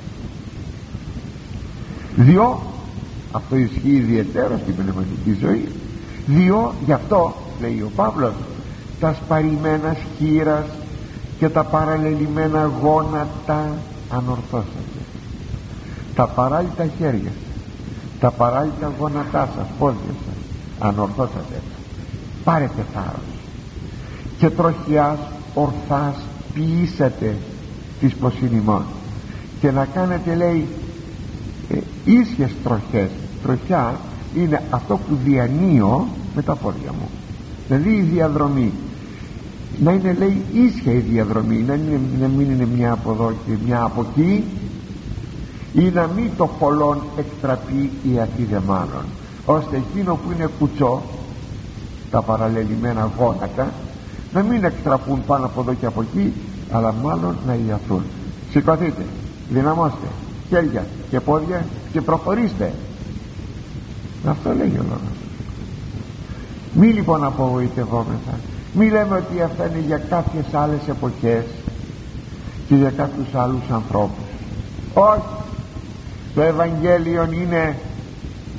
[2.16, 2.62] Διό
[3.33, 5.68] αυτό ισχύει ιδιαίτερα στην πνευματική ζωή
[6.27, 8.35] διό γι' αυτό λέει ο Παύλος
[9.01, 10.66] τα σπαρημένα χείρας
[11.38, 13.72] και τα παραλληλημένα γόνατα
[14.11, 15.01] ανορθώσατε.
[16.14, 17.32] Τα παράλληλα χέρια
[18.20, 20.34] τα παράλληλα γόνατά σας πόδια σας
[20.88, 21.62] ανορθώσατε.
[22.44, 23.36] Πάρετε θάρρος
[24.38, 25.18] και τροχιάς
[25.55, 26.16] ορθάς
[26.55, 27.36] ποιήσατε
[28.01, 28.82] τις ποσυνημών.
[29.61, 30.66] Και να κάνετε λέει
[31.70, 33.11] ε, ίσιες τροχές.
[33.42, 33.94] Τροχιά
[34.36, 37.09] είναι αυτό που διανύω με τα πόδια μου.
[37.66, 38.72] Δηλαδή η διαδρομή
[39.78, 43.52] να είναι λέει ίσια η διαδρομή να, είναι, να μην είναι μια από εδώ και
[43.66, 44.44] μια από εκεί
[45.72, 49.04] ή να μην το πολλόν εκτραπεί η αφίδεμάνων
[49.44, 51.02] ώστε εκείνο που είναι κουτσό
[52.10, 53.72] τα παραλληλημένα γόνατα
[54.32, 56.32] να μην εκτραπούν πάνω από εδώ και από εκεί
[56.70, 58.02] αλλά μάλλον να ιαθούν
[58.50, 59.02] σηκωθείτε
[59.48, 60.06] δυναμώστε
[60.48, 62.72] χέρια και πόδια και προχωρήστε.
[64.26, 65.16] Αυτό λέει ο λόγος.
[66.74, 68.38] Μη λοιπόν απογοητευόμεθα
[68.77, 71.45] μη λέμε ότι αυτά είναι για κάποιες άλλες εποχές
[72.68, 74.24] και για κάποιους άλλους ανθρώπους.
[74.95, 75.22] Όχι.
[76.35, 77.77] Το Ευαγγέλιο είναι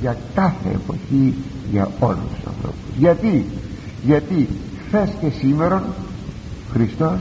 [0.01, 1.33] για κάθε εποχή
[1.71, 2.97] για όλους τους ανθρώπους.
[2.97, 3.45] Γιατί;
[4.03, 4.49] Γιατί
[4.87, 5.83] χθες και σήμερα
[6.71, 7.19] Χριστός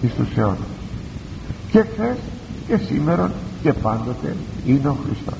[0.00, 0.58] εις τους αιώνας
[1.70, 2.16] και χθες
[2.66, 5.38] και σήμερα και πάντοτε είναι ο Χριστός.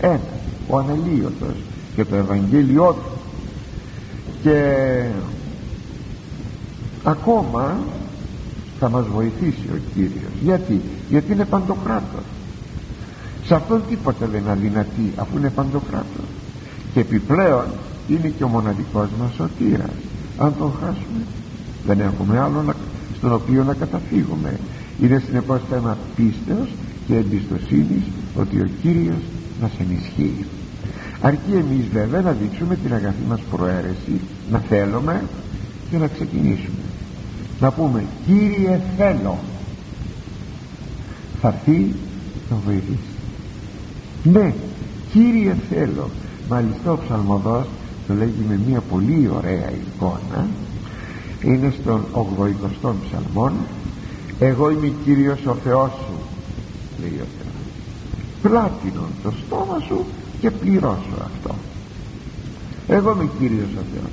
[0.00, 0.20] Ένα
[0.68, 1.56] ο ανελίωτος
[1.96, 3.18] και το Ευαγγέλιό του.
[4.42, 4.74] Και
[7.04, 7.78] ακόμα
[8.80, 10.32] θα μας βοηθήσει ο Κύριος.
[10.42, 12.24] Γιατί, γιατί είναι παντοκράτος.
[13.44, 16.28] Σε αυτόν τίποτα δεν αδυνατεί αφού είναι παντοκράτος.
[16.92, 17.66] Και επιπλέον
[18.08, 19.94] είναι και ο μοναδικός μας σωτήρας.
[20.38, 21.22] Αν τον χάσουμε
[21.86, 22.74] δεν έχουμε άλλο να,
[23.16, 24.58] στον οποίο να καταφύγουμε.
[25.02, 26.68] Είναι συνεπώς θέμα πίστεως
[27.06, 28.02] και εμπιστοσύνης
[28.36, 29.22] ότι ο Κύριος
[29.60, 30.44] μας ενισχύει.
[31.20, 34.20] Αρκεί εμείς βέβαια να δείξουμε την αγαθή μας προαίρεση
[34.50, 35.22] να θέλουμε
[35.90, 36.89] και να ξεκινήσουμε
[37.60, 39.38] να πούμε Κύριε θέλω
[41.40, 41.94] θα έρθει
[42.50, 42.98] να βοηθήσει
[44.22, 44.54] ναι
[45.12, 46.10] Κύριε θέλω
[46.48, 47.66] μάλιστα ο ψαλμοδός
[48.06, 50.46] το λέγει με μια πολύ ωραία εικόνα
[51.42, 53.52] είναι στον 80ο ψαλμόν.
[54.38, 56.18] Εγώ είμαι Κύριος ο Θεός σου
[57.00, 57.54] λέει ο Θεός.
[58.42, 60.04] Πλάτινον το στόμα σου
[60.40, 61.54] και πληρώσω αυτό
[62.88, 64.12] εγώ είμαι Κύριος ο Θεός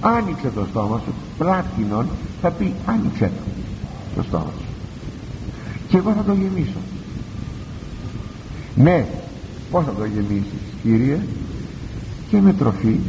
[0.00, 2.06] άνοιξε το στόμα σου πλάτινον
[2.40, 3.56] θα πει άνοιξε το
[4.16, 4.66] το στόμα σου
[5.88, 6.78] και εγώ θα το γεμίσω.
[8.76, 9.06] Ναι
[9.70, 11.18] πως θα το γεμίσεις Κύριε
[12.30, 13.00] και με τροφή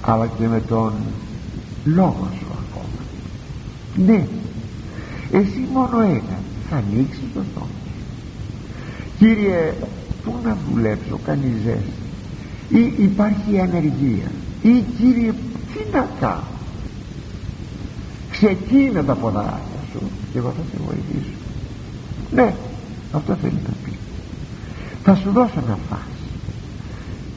[0.00, 0.92] αλλά και με τον
[1.84, 3.04] λόγο σου ακόμα.
[4.06, 4.26] Ναι
[5.32, 6.38] εσύ μόνο ένα
[6.70, 7.68] θα ανοίξεις το στόμα
[9.18, 9.74] Κύριε
[10.24, 11.92] πού να δουλέψω κάνει ζέστη
[12.68, 14.30] ή υπάρχει ανεργία
[14.64, 15.32] ή Κύριε
[15.72, 16.42] τι να κάνω;
[18.30, 20.00] Ξεκίνα τα ποδάρια σου
[20.32, 21.36] και εγώ θα σε βοηθήσω.
[22.30, 22.54] Ναι
[23.12, 23.92] αυτό θέλει να πει.
[25.02, 26.14] Θα σου δώσω να φας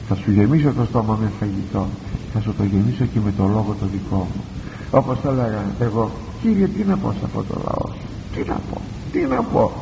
[0.08, 1.86] θα σου γεμίσω το στόμα με φαγητό.
[2.32, 4.44] Θα σου το γεμίσω και με το λόγο το δικό μου.
[4.90, 6.10] Όπως θα έλεγα εγώ
[6.42, 7.94] Κύριε τι να πω σε αυτό το λαό
[8.32, 8.80] τι να πω
[9.12, 9.72] τι να πω;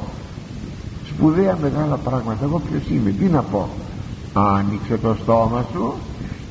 [1.04, 3.68] Σπουδαία μεγάλα πράγματα εγώ ποιος είμαι τι να πω;
[4.32, 5.94] Άνοιξε το στόμα σου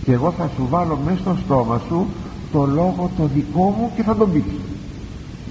[0.06, 2.08] και εγώ θα σου βάλω μέσα στο στόμα σου
[2.52, 4.44] το λόγο το δικό μου και θα τον πεις.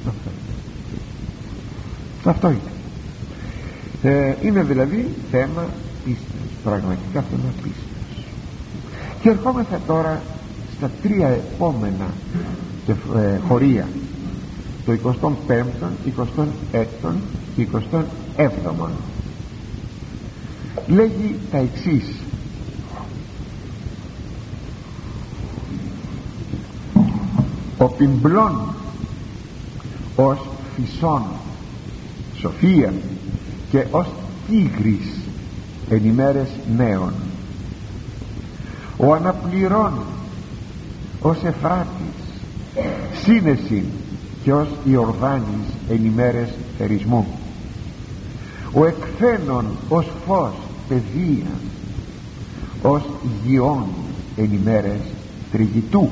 [0.08, 0.30] Αυτό,
[2.30, 2.72] αυτό είναι.
[4.02, 5.66] Ε, είναι δηλαδή θέμα
[6.04, 6.24] πίστης
[6.64, 7.82] πραγματικά θέμα πίστης
[9.20, 10.22] και ερχόμεθα τώρα
[10.76, 12.06] στα τρία επόμενα
[12.88, 13.88] ε, χωρία.
[14.84, 15.86] Το 25ο,
[16.16, 17.12] 26ο
[17.56, 17.68] και
[18.36, 18.88] 27ο
[20.86, 22.23] λέγει τα εξής
[27.84, 28.74] ο πιμπλών
[30.16, 30.38] ως
[30.74, 31.22] φυσών
[32.36, 32.92] σοφία
[33.70, 34.06] και ως
[34.48, 35.20] τίγρης
[35.90, 37.12] εν ημέρες νέων
[38.96, 39.92] ο αναπληρών
[41.20, 42.24] ως εφράτης
[43.24, 43.84] σύνεση
[44.42, 47.26] και ως Ιορδάνης εν ημέρες θερισμού
[48.72, 50.52] ο εκφαίνων ως φως
[50.88, 51.50] παιδεία
[52.82, 53.02] ως
[53.44, 53.84] γιών
[54.36, 55.00] εν ημέρες
[55.52, 56.10] τριγητού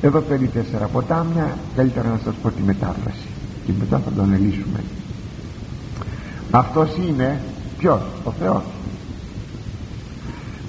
[0.00, 1.58] εδώ παίρνει τέσσερα ποτάμια.
[1.76, 3.28] Καλύτερα να σας πω τη μετάφραση.
[3.66, 4.84] Και μετά θα τον ελύσουμε.
[6.50, 7.40] Αυτός είναι
[7.78, 8.62] ποιος; Ο Θεός.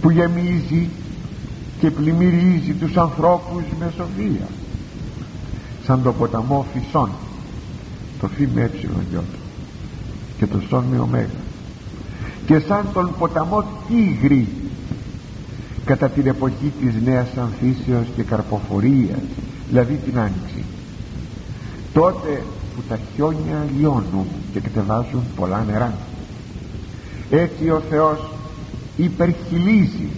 [0.02, 0.90] Που γεμίζει
[1.80, 4.48] και πλημμυρίζει τους ανθρώπους με σοφία.
[5.86, 7.10] Σαν το ποταμό φυσών.
[8.20, 8.70] Το φι με ε
[10.38, 11.28] και το σόν με ωμέγα.
[12.46, 14.48] Και σαν τον ποταμό τίγρη
[15.86, 19.20] κατά την εποχή της νέας ανθήσεως και καρποφορίας
[19.68, 20.64] δηλαδή την άνοιξη.
[21.94, 22.44] Τότε
[22.76, 25.94] που τα χιόνια λιώνουν και κατεβάζουν πολλά νερά.
[27.30, 28.32] Έτσι ο Θεός
[28.98, 30.10] υπερχιλίζει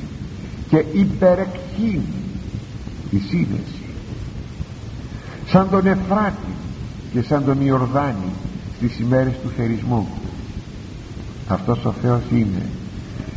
[0.69, 2.13] και υπερεκχύνει
[3.09, 3.81] η σύνεση.
[5.47, 6.53] Σαν τον Εφράτη
[7.13, 8.31] και σαν τον Ιορδάνη
[8.75, 10.07] στις ημέρες του θερισμού
[11.47, 12.65] αυτός ο Θεός είναι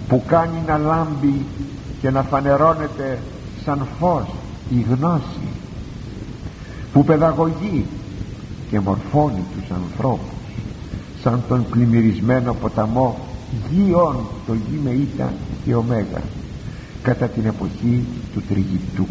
[0.09, 1.45] που κάνει να λάμπει
[2.01, 3.19] και να φανερώνεται
[3.65, 4.27] σαν φως
[4.71, 5.49] η γνώση
[6.93, 7.85] που παιδαγωγεί
[8.71, 10.37] και μορφώνει τους ανθρώπους
[11.23, 13.19] σαν τον πλημμυρισμένο ποταμό
[13.71, 14.17] γη-ον
[14.47, 15.33] το γη με ήττα
[15.65, 16.23] και ωμέγα
[17.03, 19.07] κατά την εποχή του τριγητού.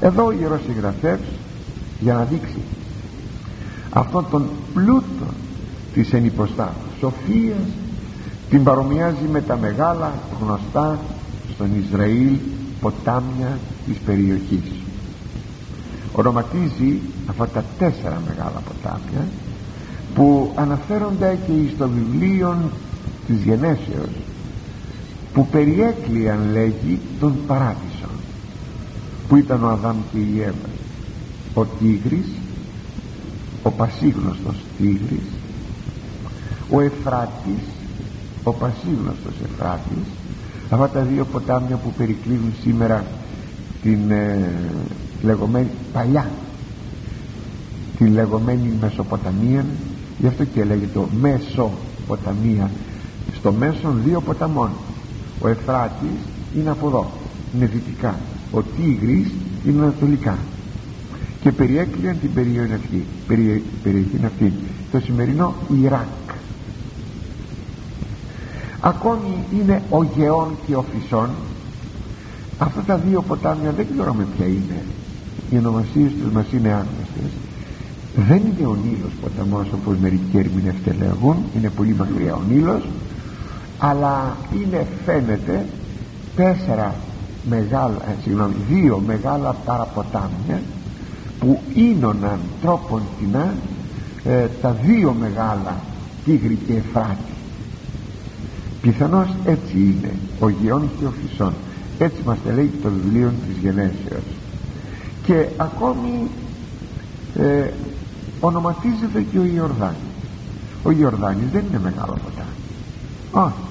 [0.00, 1.28] Εδώ ο Ιερός Συγγραφεύς
[2.00, 2.60] για να δείξει
[3.90, 5.26] αυτόν τον πλούτο
[5.94, 7.66] της ενυποστάτου σοφίας
[8.50, 10.98] την παρομοιάζει με τα μεγάλα γνωστά
[11.54, 12.36] στον Ισραήλ
[12.80, 14.72] ποτάμια της περιοχής.
[16.12, 19.26] Ονοματίζει αυτά τα τέσσερα μεγάλα ποτάμια
[20.14, 22.56] που αναφέρονται και στο βιβλίο
[23.26, 24.10] της Γενέσεως
[25.32, 28.08] που περιέκλειαν λέγει τον παράδεισο
[29.28, 30.68] που ήταν ο Αδάμ και η Εύα.
[31.54, 32.28] Ο Τίγρης
[33.62, 35.28] ο πασίγνωστος Τίγρης
[36.70, 37.77] ο Εφράτης
[38.48, 40.06] ο πασίγνωστος Εφράτης.
[40.70, 43.04] Αυτά τα δύο ποτάμια που περικλείουν σήμερα
[43.82, 44.50] την ε,
[45.22, 46.30] λεγόμενη παλιά
[47.98, 49.64] την λεγόμενη Μεσοποταμία.
[50.18, 52.70] Γι' αυτό και λέγεται το Μεσοποταμία.
[53.38, 54.70] Στο μέσον δύο ποταμών
[55.40, 56.18] ο Εφράτης
[56.56, 57.10] είναι από εδώ
[57.54, 58.18] είναι δυτικά.
[58.50, 59.28] Ο Τίγρης
[59.66, 60.38] είναι ανατολικά.
[61.42, 63.04] Και περιέκλειαν την περιοχή αυτή,
[63.82, 64.52] περιοχή αυτή
[64.92, 66.27] το σημερινό Ιράκ
[68.88, 71.28] ακόμη είναι ο Γεών και ο Φυσών.
[72.58, 74.82] Αυτά τα δύο ποτάμια δεν ξέρουμε ποια είναι.
[75.50, 77.30] Οι ονομασίες τους μας είναι άγνωστες.
[78.28, 82.82] Δεν είναι ο Νείλος ποταμός όπως μερικοί ερμηνευτές λέγουν είναι πολύ μακριά ο Νείλος.
[83.78, 85.66] Αλλά είναι φαίνεται
[86.36, 86.94] τέσσερα
[87.48, 90.62] μεγάλα, ε, συγγνώμη, δύο μεγάλα παραποτάμια
[91.40, 93.54] που ίνωναν τρόπον κοινά
[94.24, 95.76] ε, τα δύο μεγάλα
[96.24, 97.37] Τίγρη και Εφράτη
[98.82, 101.52] πιθανώς έτσι είναι ο γεών και ο φυσών.
[101.98, 104.24] Έτσι μας τα λέει το βιβλίο της γενέσεως.
[105.24, 106.28] Και ακόμη
[107.38, 107.70] ε,
[108.40, 109.98] ονοματίζεται και ο Ιορδάνης.
[110.82, 112.56] Ο Ιορδάνης δεν είναι μεγάλο ποτάμι.
[113.32, 113.68] Όχι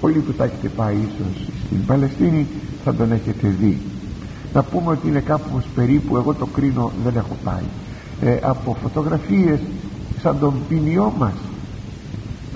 [0.00, 2.46] πολλοί που τα έχετε πάει ίσως στην Παλαιστίνη
[2.84, 3.78] θα τον έχετε δει.
[4.52, 7.62] Να πούμε ότι είναι κάπου περίπου εγώ το κρίνω δεν έχω πάει.
[8.20, 9.60] Ε, από φωτογραφίες
[10.22, 11.32] σαν τον ποινιό μας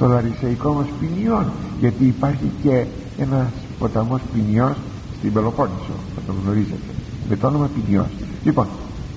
[0.01, 1.47] το λαρισαϊκό μας ποινιό
[1.81, 2.85] γιατί υπάρχει και
[3.19, 3.49] ένας
[3.79, 4.77] ποταμός ποινιός
[5.19, 6.91] στην Πελοπόννησο θα το γνωρίζετε
[7.29, 8.07] με το όνομα ποινιός.
[8.45, 8.67] Λοιπόν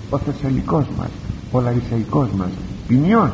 [0.09, 1.09] ο Θεσσαλικός μας
[1.51, 2.49] ο λαρισαϊκός μας
[2.87, 3.31] ποινιός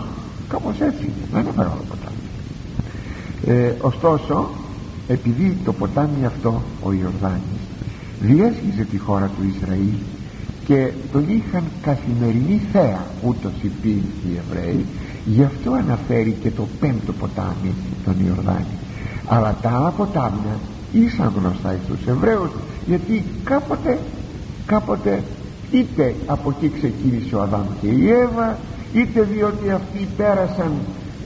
[0.49, 2.23] κάπως έτσι δεν είναι μεγάλο ποτάμι.
[3.45, 4.49] Ε, ωστόσο
[5.07, 7.61] επειδή το ποτάμι αυτό ο Ιορδάνης
[8.21, 9.97] διέσχιζε τη χώρα του Ισραήλ
[10.65, 14.85] και τον είχαν καθημερινή θέα ούτως υπήρχε οι Εβραίοι
[15.35, 17.73] γι' αυτό αναφέρει και το πέμπτο ποτάμι
[18.05, 18.73] τον Ιορδάνη.
[19.27, 20.55] Αλλά τα άλλα ποτάμια
[20.91, 22.49] ήσαν γνωστά στους Εβραίους
[22.85, 23.99] γιατί κάποτε
[24.65, 25.23] κάποτε
[25.71, 28.57] είτε από εκεί ξεκίνησε ο Αδάμ και η Εύα
[28.93, 30.71] είτε διότι αυτοί πέρασαν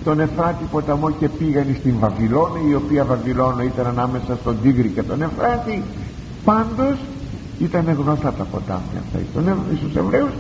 [0.04, 5.04] τον Εφράτη ποταμό και πήγαν στην Βαβυλώνα η οποία Βαβυλώνα ήταν ανάμεσα στον Τίγρη και
[5.04, 5.82] τον Εφράτη
[6.46, 6.98] πάντως
[7.60, 10.32] ήταν γνωστά τα ποτάμια αυτά στους Εβραίους.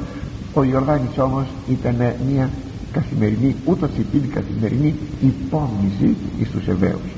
[0.54, 1.96] Ο Ιορδάνης όμως ήταν
[2.32, 2.50] μια
[2.94, 6.16] καθημερινή ούτως υπήρχε καθημερινή υπόμνηση
[6.50, 7.12] στους Εβραίους.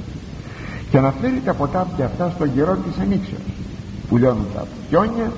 [0.89, 3.41] Και αναφέρει τα ποτάμια αυτά στον καιρό της ανοίξεως
[4.09, 5.31] που λιώνουν τα πιόνια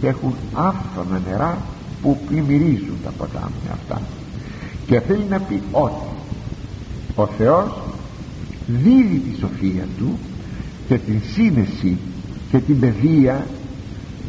[0.00, 1.58] και έχουν άφθονα νερά
[2.02, 4.02] που πλημμυρίζουν τα ποτάμια αυτά.
[4.86, 5.94] Και θέλει να πει ότι
[7.14, 7.70] ο Θεός
[8.66, 10.18] δίδει τη σοφία του
[10.88, 11.98] και την σύνεση
[12.50, 13.46] και την παιδεία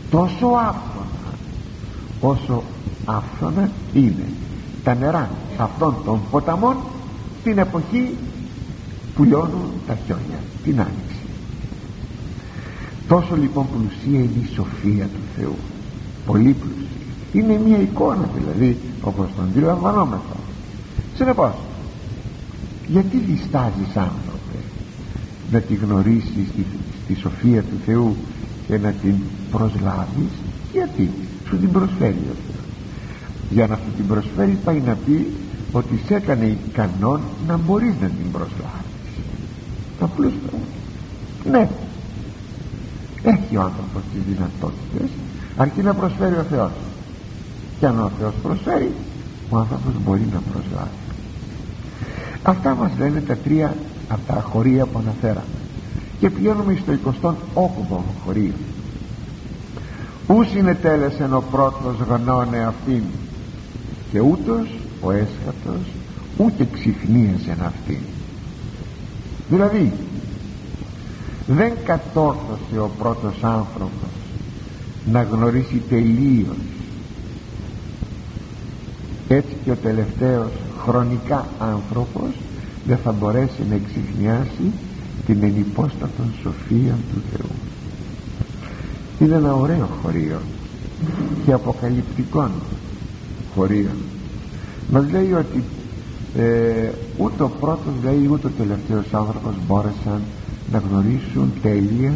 [0.09, 1.33] τόσο άφθονα
[2.21, 2.63] όσο
[3.05, 4.25] άφθονα είναι
[4.83, 6.75] τα νερά αυτών των ποταμών
[7.43, 8.15] την εποχή
[9.15, 11.21] που λιώνουν τα χιόνια την άνοιξη.
[13.07, 15.55] Τόσο λοιπόν πλουσία είναι η σοφία του Θεού.
[16.25, 16.87] Πολύ πλουσία.
[17.33, 20.35] Είναι μια εικόνα δηλαδή όπως τον αντιλαμβανόμεθα.
[21.15, 21.53] Συνεπώς
[22.87, 24.57] γιατί διστάζεις άνθρωπε
[25.51, 26.63] να τη γνωρίσεις τη,
[27.07, 28.15] τη σοφία του Θεού
[28.67, 29.15] και να την
[29.51, 30.31] προσλάβεις;
[30.71, 31.09] Γιατί
[31.47, 32.50] σου την προσφέρει ο Θεός
[33.51, 35.27] για να σου την προσφέρει πάει να πει
[35.71, 39.13] ότι σε έκανε ικανόν να μπορείς να την προσλάβεις.
[39.99, 40.31] Απλώς
[41.51, 41.69] ναι.
[43.23, 45.09] Έχει ο άνθρωπος τις δυνατότητες
[45.57, 46.71] αρκεί να προσφέρει ο Θεός.
[47.79, 48.91] Και αν ο Θεός προσφέρει
[49.49, 50.97] ο άνθρωπος μπορεί να προσλάβει.
[52.43, 53.75] Αυτά μας λένε τα τρία
[54.09, 55.59] από τα χωρία που αναφέραμε.
[56.19, 57.13] Και πηγαίνουμε στο
[57.55, 58.53] 28ο χωρίο.
[60.27, 63.03] Ου συνετέλεσεν ο πρώτος γνώνε αυτήν
[64.11, 64.67] και ούτως
[65.01, 65.85] ο έσχατος
[66.37, 67.99] ούτε ξυχνίασεν αυτήν
[69.49, 69.91] δηλαδή
[71.47, 74.09] δεν κατόρθωσε ο πρώτος άνθρωπος
[75.05, 76.55] να γνωρίσει τελείως.
[79.27, 80.51] Έτσι και ο τελευταίος
[80.83, 82.29] χρονικά άνθρωπος
[82.87, 84.71] δεν θα μπορέσει να εξηχνιάσει
[85.25, 87.55] την ενυπόστατον σοφία του Θεού.
[89.19, 90.41] Είναι ένα ωραίο χωρίο
[91.45, 92.49] και αποκαλυπτικό
[93.55, 93.89] χωρίο
[94.91, 95.63] μας λέει ότι
[96.37, 100.21] ε, ούτε ο πρώτος λέει ούτε ο τελευταίος άνθρωπος μπόρεσαν
[100.71, 102.13] να γνωρίσουν τέλεια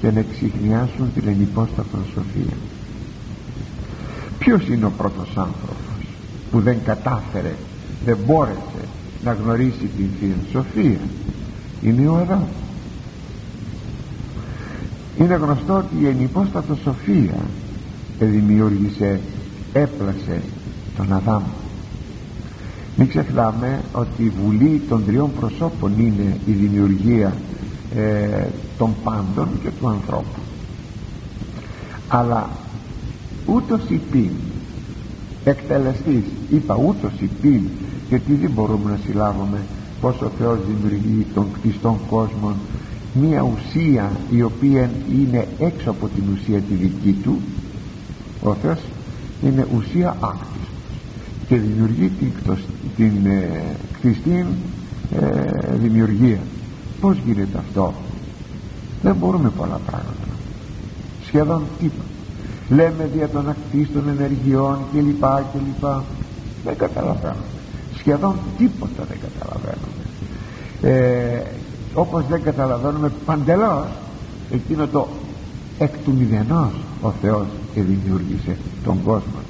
[0.00, 2.56] και να εξηχνιάσουν την ενυπόστατον σοφία
[4.38, 6.06] ποιος είναι ο πρώτος άνθρωπος
[6.50, 7.54] που δεν κατάφερε
[8.04, 8.84] δεν μπόρεσε
[9.24, 10.98] να γνωρίσει την Θεία Σοφία;
[11.82, 12.42] Είναι ο Αδάμ.
[15.18, 17.40] Είναι γνωστό ότι η ενυπόστατο Σοφία
[18.18, 19.20] δημιούργησε
[19.72, 20.42] έπλασε
[20.96, 21.42] τον Αδάμ.
[22.96, 27.36] Μην ξεχνάμε ότι η βουλή των τριών προσώπων είναι η δημιουργία
[27.96, 28.46] ε,
[28.78, 30.40] των πάντων και του ανθρώπου.
[32.08, 32.48] Αλλά
[33.46, 34.30] ούτως υπήν
[35.44, 37.60] εκτελεστής είπα ούτως υπήν
[38.08, 39.58] γιατί δεν μπορούμε να συλλάβουμε
[40.00, 42.54] πως ο Θεός δημιουργεί τον κτιστών κόσμο
[43.20, 44.90] μία ουσία η οποία
[45.20, 47.40] είναι έξω από την ουσία τη δική του
[48.42, 48.78] ο Θεός
[49.42, 50.68] είναι ουσία άκτης
[51.48, 52.32] και δημιουργεί την,
[52.96, 54.46] την ε, κτιστή
[55.20, 56.38] ε, δημιουργία.
[57.00, 57.94] Πως γίνεται αυτό;
[59.02, 60.26] Δεν μπορούμε πολλά πράγματα.
[61.26, 62.02] Σχεδόν τίποτα.
[62.68, 65.86] Λέμε δια των ακτίστων ενεργειών κλπ κλπ
[66.64, 67.44] δεν καταλαβαίνουμε
[67.98, 69.96] σχεδόν τίποτα δεν καταλαβαίνουμε
[70.82, 71.42] ε,
[71.94, 73.86] όπως δεν καταλαβαίνουμε παντελώς
[74.50, 75.08] εκείνο το
[75.78, 76.72] εκ του μηδενός
[77.02, 79.40] ο Θεός και δημιούργησε τον κόσμο.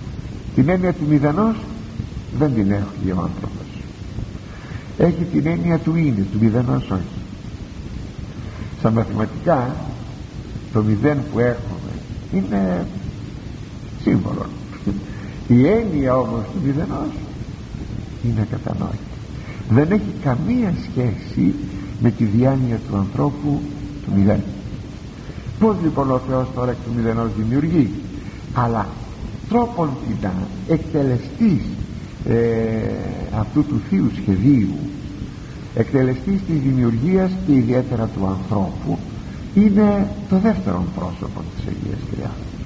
[0.54, 1.56] Την έννοια του μηδενός
[2.38, 3.66] δεν την έχει ο άνθρωπος.
[4.98, 7.16] Έχει την έννοια του είναι του μηδενός όχι.
[8.78, 9.74] Στα μαθηματικά
[10.72, 11.90] το μηδέν που έχουμε
[12.32, 12.86] είναι
[14.02, 14.46] σύμβολο.
[15.48, 17.12] Η έννοια όμως του μηδενός
[18.24, 18.98] είναι κατανόητη.
[19.70, 21.54] Δεν έχει καμία σχέση
[22.00, 23.60] με τη διάνοια του ανθρώπου
[24.04, 24.40] του μηδέν.
[25.58, 27.90] Πως λοιπόν ο Θεός τώρα εκ του μηδενός δημιουργεί;
[28.54, 28.86] Αλλά
[29.48, 30.28] τρόπον την
[30.68, 31.62] εκτελεστής
[32.28, 32.38] ε,
[33.38, 34.74] αυτού του θείους σχεδίου
[35.74, 38.98] εκτελεστής της δημιουργίας και ιδιαίτερα του ανθρώπου
[39.54, 42.56] είναι το δεύτερο πρόσωπο της Αγίας Τριάδας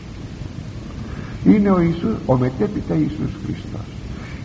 [1.44, 3.86] είναι ο, Ιησούς, ο μετέπειτα Ιησούς Χριστός.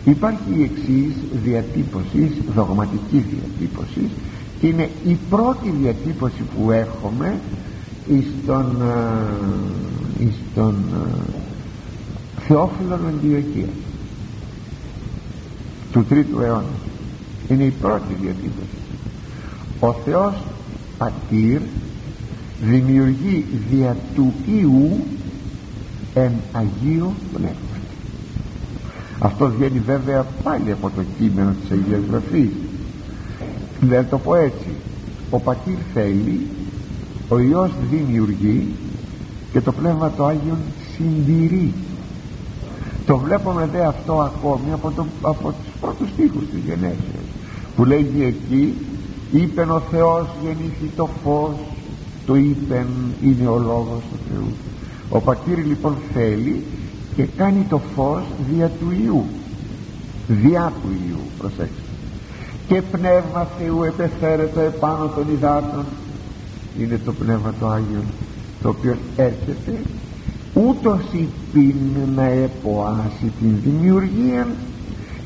[0.04, 1.14] Υπάρχει η εξής
[1.44, 4.10] διατύπωσης δογματική διατύπωση
[4.60, 7.40] και είναι η πρώτη διατύπωση που έχουμε
[8.06, 8.82] στον,
[10.20, 11.42] ε, στον ε,
[12.46, 13.68] Θεόφιλον Αντιοχίας
[15.96, 16.64] του τρίτου αιώνα.
[17.48, 18.76] Είναι η πρώτη διατύπωση.
[19.80, 20.34] Ο Θεός
[20.98, 21.60] Πατήρ
[22.62, 24.98] δημιουργεί δια του Ιού
[26.14, 27.66] εν Αγίο Πνεύμα
[29.18, 32.50] αυτός βγαίνει βέβαια πάλι από το κείμενο της Αγίας Γραφής.
[33.80, 34.68] Δεν το πω έτσι.
[35.30, 36.46] Ο Πατήρ θέλει
[37.28, 38.66] ο Υιός δημιουργεί
[39.52, 40.58] και το Πνεύμα το Άγιον
[40.96, 41.72] συντηρεί
[43.06, 47.26] το βλέπουμε δε αυτό ακόμη από, το, από τους πρώτους στίχους της Γενέσης
[47.76, 48.74] που λέγει εκεί
[49.32, 51.54] είπεν ο Θεός γεννήθη το φως
[52.26, 52.86] το είπεν
[53.22, 54.52] είναι ο λόγος του Θεού
[55.10, 56.62] ο πατήρ λοιπόν θέλει
[57.16, 59.24] και κάνει το φως δια του Ιού
[60.28, 61.82] διά του Ιού προσέξτε.
[62.68, 65.84] Και πνεύμα Θεού επεφέρετο επάνω των υδάτων
[66.78, 68.02] είναι το πνεύμα το Άγιο
[68.62, 69.80] το οποίο έρχεται
[70.64, 71.76] ούτως υπήν
[72.14, 74.46] να εποάσει την δημιουργία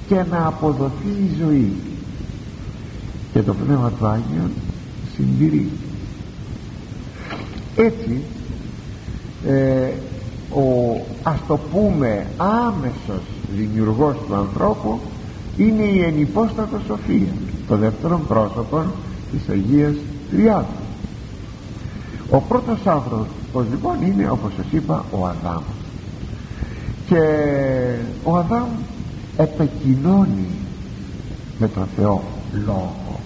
[0.09, 1.73] και να αποδοθεί η ζωή.
[3.33, 4.51] Και το Πνεύμα του Άγιον
[5.15, 5.71] συντηρεί
[7.77, 8.21] έτσι
[9.47, 9.89] ε,
[10.55, 13.23] ο ας το πούμε άμεσος
[13.57, 15.01] δημιουργός του ανθρώπου
[15.57, 17.33] είναι η ενυπόστατο σοφία
[17.69, 18.85] το δεύτερο πρόσωπο
[19.33, 19.95] της Αγίας
[20.31, 20.67] Τριάδας
[22.31, 23.27] ο πρώτος άνθρωπος
[23.71, 25.63] λοιπόν είναι όπως σας είπα ο Αδάμ.
[27.07, 27.21] Και
[28.25, 28.69] ο Αδάμ
[29.37, 30.49] επεκοινώνει
[31.59, 32.23] με τον Θεό
[32.67, 33.21] λόγο.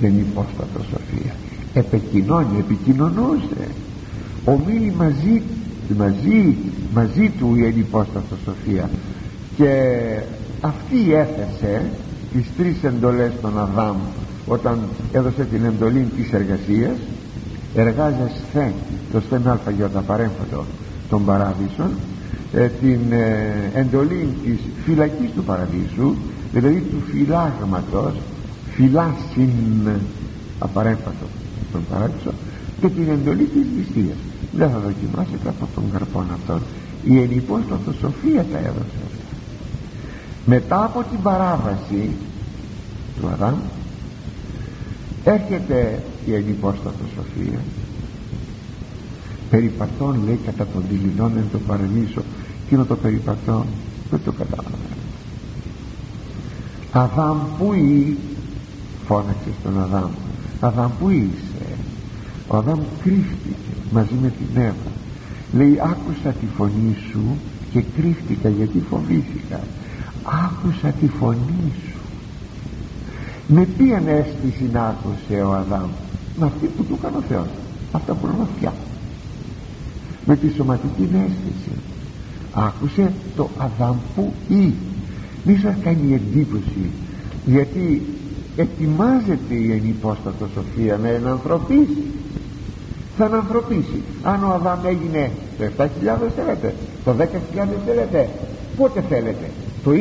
[0.00, 1.34] Δεν υπόστατο σοφία.
[1.74, 3.68] Επεκοινώνει, επικοινωνούσε.
[4.44, 5.42] Ομίλει μαζί
[5.94, 6.56] μαζί,
[6.94, 8.90] μαζί του η ενυπόστατο σοφία.
[9.56, 9.70] Και
[10.60, 11.90] αυτή έθεσε
[12.32, 13.96] τις τρεις εντολές των Αδάμ
[14.46, 14.78] όταν
[15.12, 16.96] έδωσε την εντολή της εργασίας
[17.74, 18.72] εργάζεσθε
[19.12, 20.64] το στέμα αλφαγιώτα παρέμφατο
[21.08, 21.90] των παράδεισων
[22.54, 26.14] ε, την ε, εντολή της φυλακής του παραδείσου
[26.52, 28.14] δηλαδή του φυλάγματος
[28.74, 29.88] φυλάσιν
[30.58, 31.26] απαρέμφατο
[31.72, 32.32] τον παράδεισο
[32.80, 34.16] και την εντολή της ληστείας
[34.52, 36.62] δεν θα δοκιμάσετε από τον καρπόν αυτόν.
[37.04, 39.02] Η ενυπόστατο σοφία τα έδωσε
[40.46, 42.10] μετά από την παράβαση
[43.20, 43.54] του Αδάμ
[45.24, 47.60] έρχεται η ενυπόστατο σοφία.
[49.50, 52.22] Περιπατών λέει κατά των δειλινών εν το παρεμίσω.
[52.64, 53.66] Εκείνο το περιπατών
[54.10, 54.78] δεν το κατάλαβα
[56.92, 58.16] Αδάμ που ή
[59.06, 60.10] φώναξε στον Αδάμ.
[60.60, 61.76] Αδάμ που είσαι;
[62.46, 64.90] Ο Αδάμ κρύφτηκε μαζί με την Εύα.
[65.52, 67.36] Λέει άκουσα τη φωνή σου
[67.70, 69.60] και κρύφτηκα γιατί φοβήθηκα.
[70.44, 72.00] Άκουσα τη φωνή σου.
[73.46, 75.90] Με ποιαν αίσθηση να άκουσε ο Αδάμ;
[76.36, 77.48] Με αυτή που του έκανε ο Θεός.
[77.92, 78.72] Αυτά που είναι αυτιά.
[80.26, 81.78] Με τη σωματική αίσθηση
[82.52, 84.72] άκουσε το Αδάμ που ή
[85.44, 86.90] μη σας κάνει εντύπωση
[87.46, 88.02] γιατί
[88.56, 92.04] ετοιμάζεται η ενυπόστατο σοφία να ενανθρωπίσει
[93.16, 94.02] θα ανθρωπίσει.
[94.22, 95.86] Αν ο Αδάμ έγινε το 7.000
[96.36, 96.74] θέλετε
[97.04, 97.24] το 10.000
[97.86, 98.30] θέλετε
[98.76, 99.50] πότε θέλετε
[99.84, 99.96] το 20.000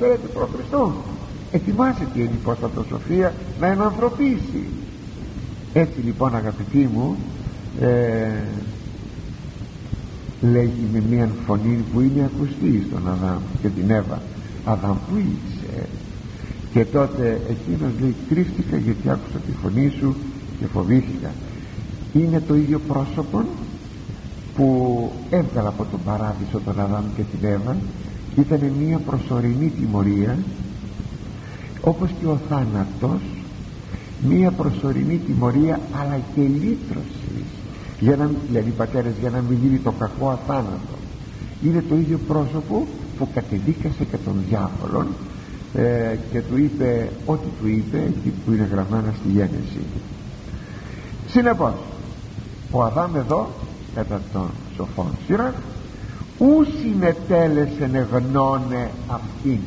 [0.00, 0.92] θέλετε προ Χριστό
[1.52, 4.64] ετοιμάζεται η ενυπόστατο σοφία να ενανθρωπίσει
[5.78, 7.16] έτσι λοιπόν αγαπητοί μου
[7.80, 8.28] ε,
[10.40, 14.22] λέγει με μια φωνή που είναι ακουστή στον Αδάμ και την Εύα.
[14.64, 15.88] Αδάμ που είσαι;
[16.72, 20.14] Και τότε εκείνος λέει κρύφτηκα γιατί άκουσα τη φωνή σου
[20.58, 21.30] και φοβήθηκα
[22.12, 23.44] είναι το ίδιο πρόσωπο
[24.56, 27.76] που έβγαλε από τον παράδεισο τον Αδάμ και την Εύα.
[28.36, 30.38] Ήταν μια προσωρινή τιμωρία
[31.80, 33.20] όπως και ο θάνατος
[34.22, 37.46] μια προσωρινή τιμωρία αλλά και λύτρωσης.
[38.00, 40.96] Για να, δηλαδή πατέρες για να μην γίνει το κακό αθάνατο.
[41.64, 42.86] Είναι το ίδιο πρόσωπο
[43.18, 45.06] που κατεδίκασε και τον διάβολον
[45.74, 49.80] ε, και του είπε ό,τι του είπε εκεί που είναι γραμμένα στη γέννηση
[51.36, 51.74] συνεπώς
[52.70, 53.48] ο Αδάμ εδώ
[53.94, 55.54] κατά τον σοφόν Σύραχ
[56.38, 59.58] ου συνετέλεσεν γνώνε αυτήν.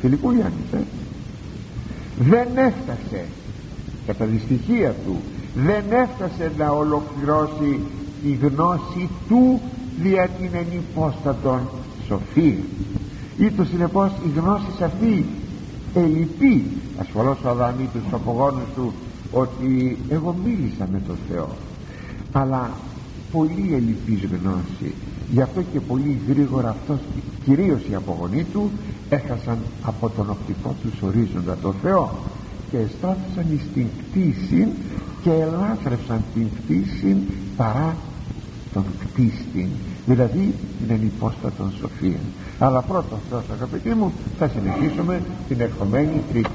[0.00, 0.80] Φιλικού Γιάννης ε;
[2.18, 3.24] δεν έφτασε
[4.10, 5.16] κατά τη στοιχεία του
[5.54, 7.80] δεν έφτασε να ολοκληρώσει
[8.22, 9.60] τη γνώση του
[10.02, 11.60] δια την ενυπόστατον
[12.06, 12.58] σοφία.
[13.38, 15.26] Ή το συνεπώς η γνώση αυτή
[15.94, 16.66] ελυπεί
[17.00, 18.92] ασφαλώς ο Αδάμ είπε στους απογόνους του
[19.32, 21.48] ότι εγώ μίλησα με τον Θεό.
[22.32, 22.70] Αλλά
[23.32, 24.94] πολύ ελλειπής γνώση.
[25.32, 26.98] Γι' αυτό και πολύ γρήγορα αυτός
[27.44, 28.70] κυρίως οι απογονοί του
[29.08, 32.10] έχασαν από τον οπτικό τους ορίζοντα το Θεό
[32.70, 34.68] και στάθησαν στην κτήση
[35.22, 37.16] και ελάφρευσαν την κτήση
[37.56, 37.96] παρά
[38.72, 39.68] τον κτίστη.
[40.06, 42.18] Δηλαδή την ενυπόστατον σοφία.
[42.58, 46.48] Αλλά πρώτα Θεός αγαπητοί μου θα συνεχίσουμε την ερχομένη τρίτη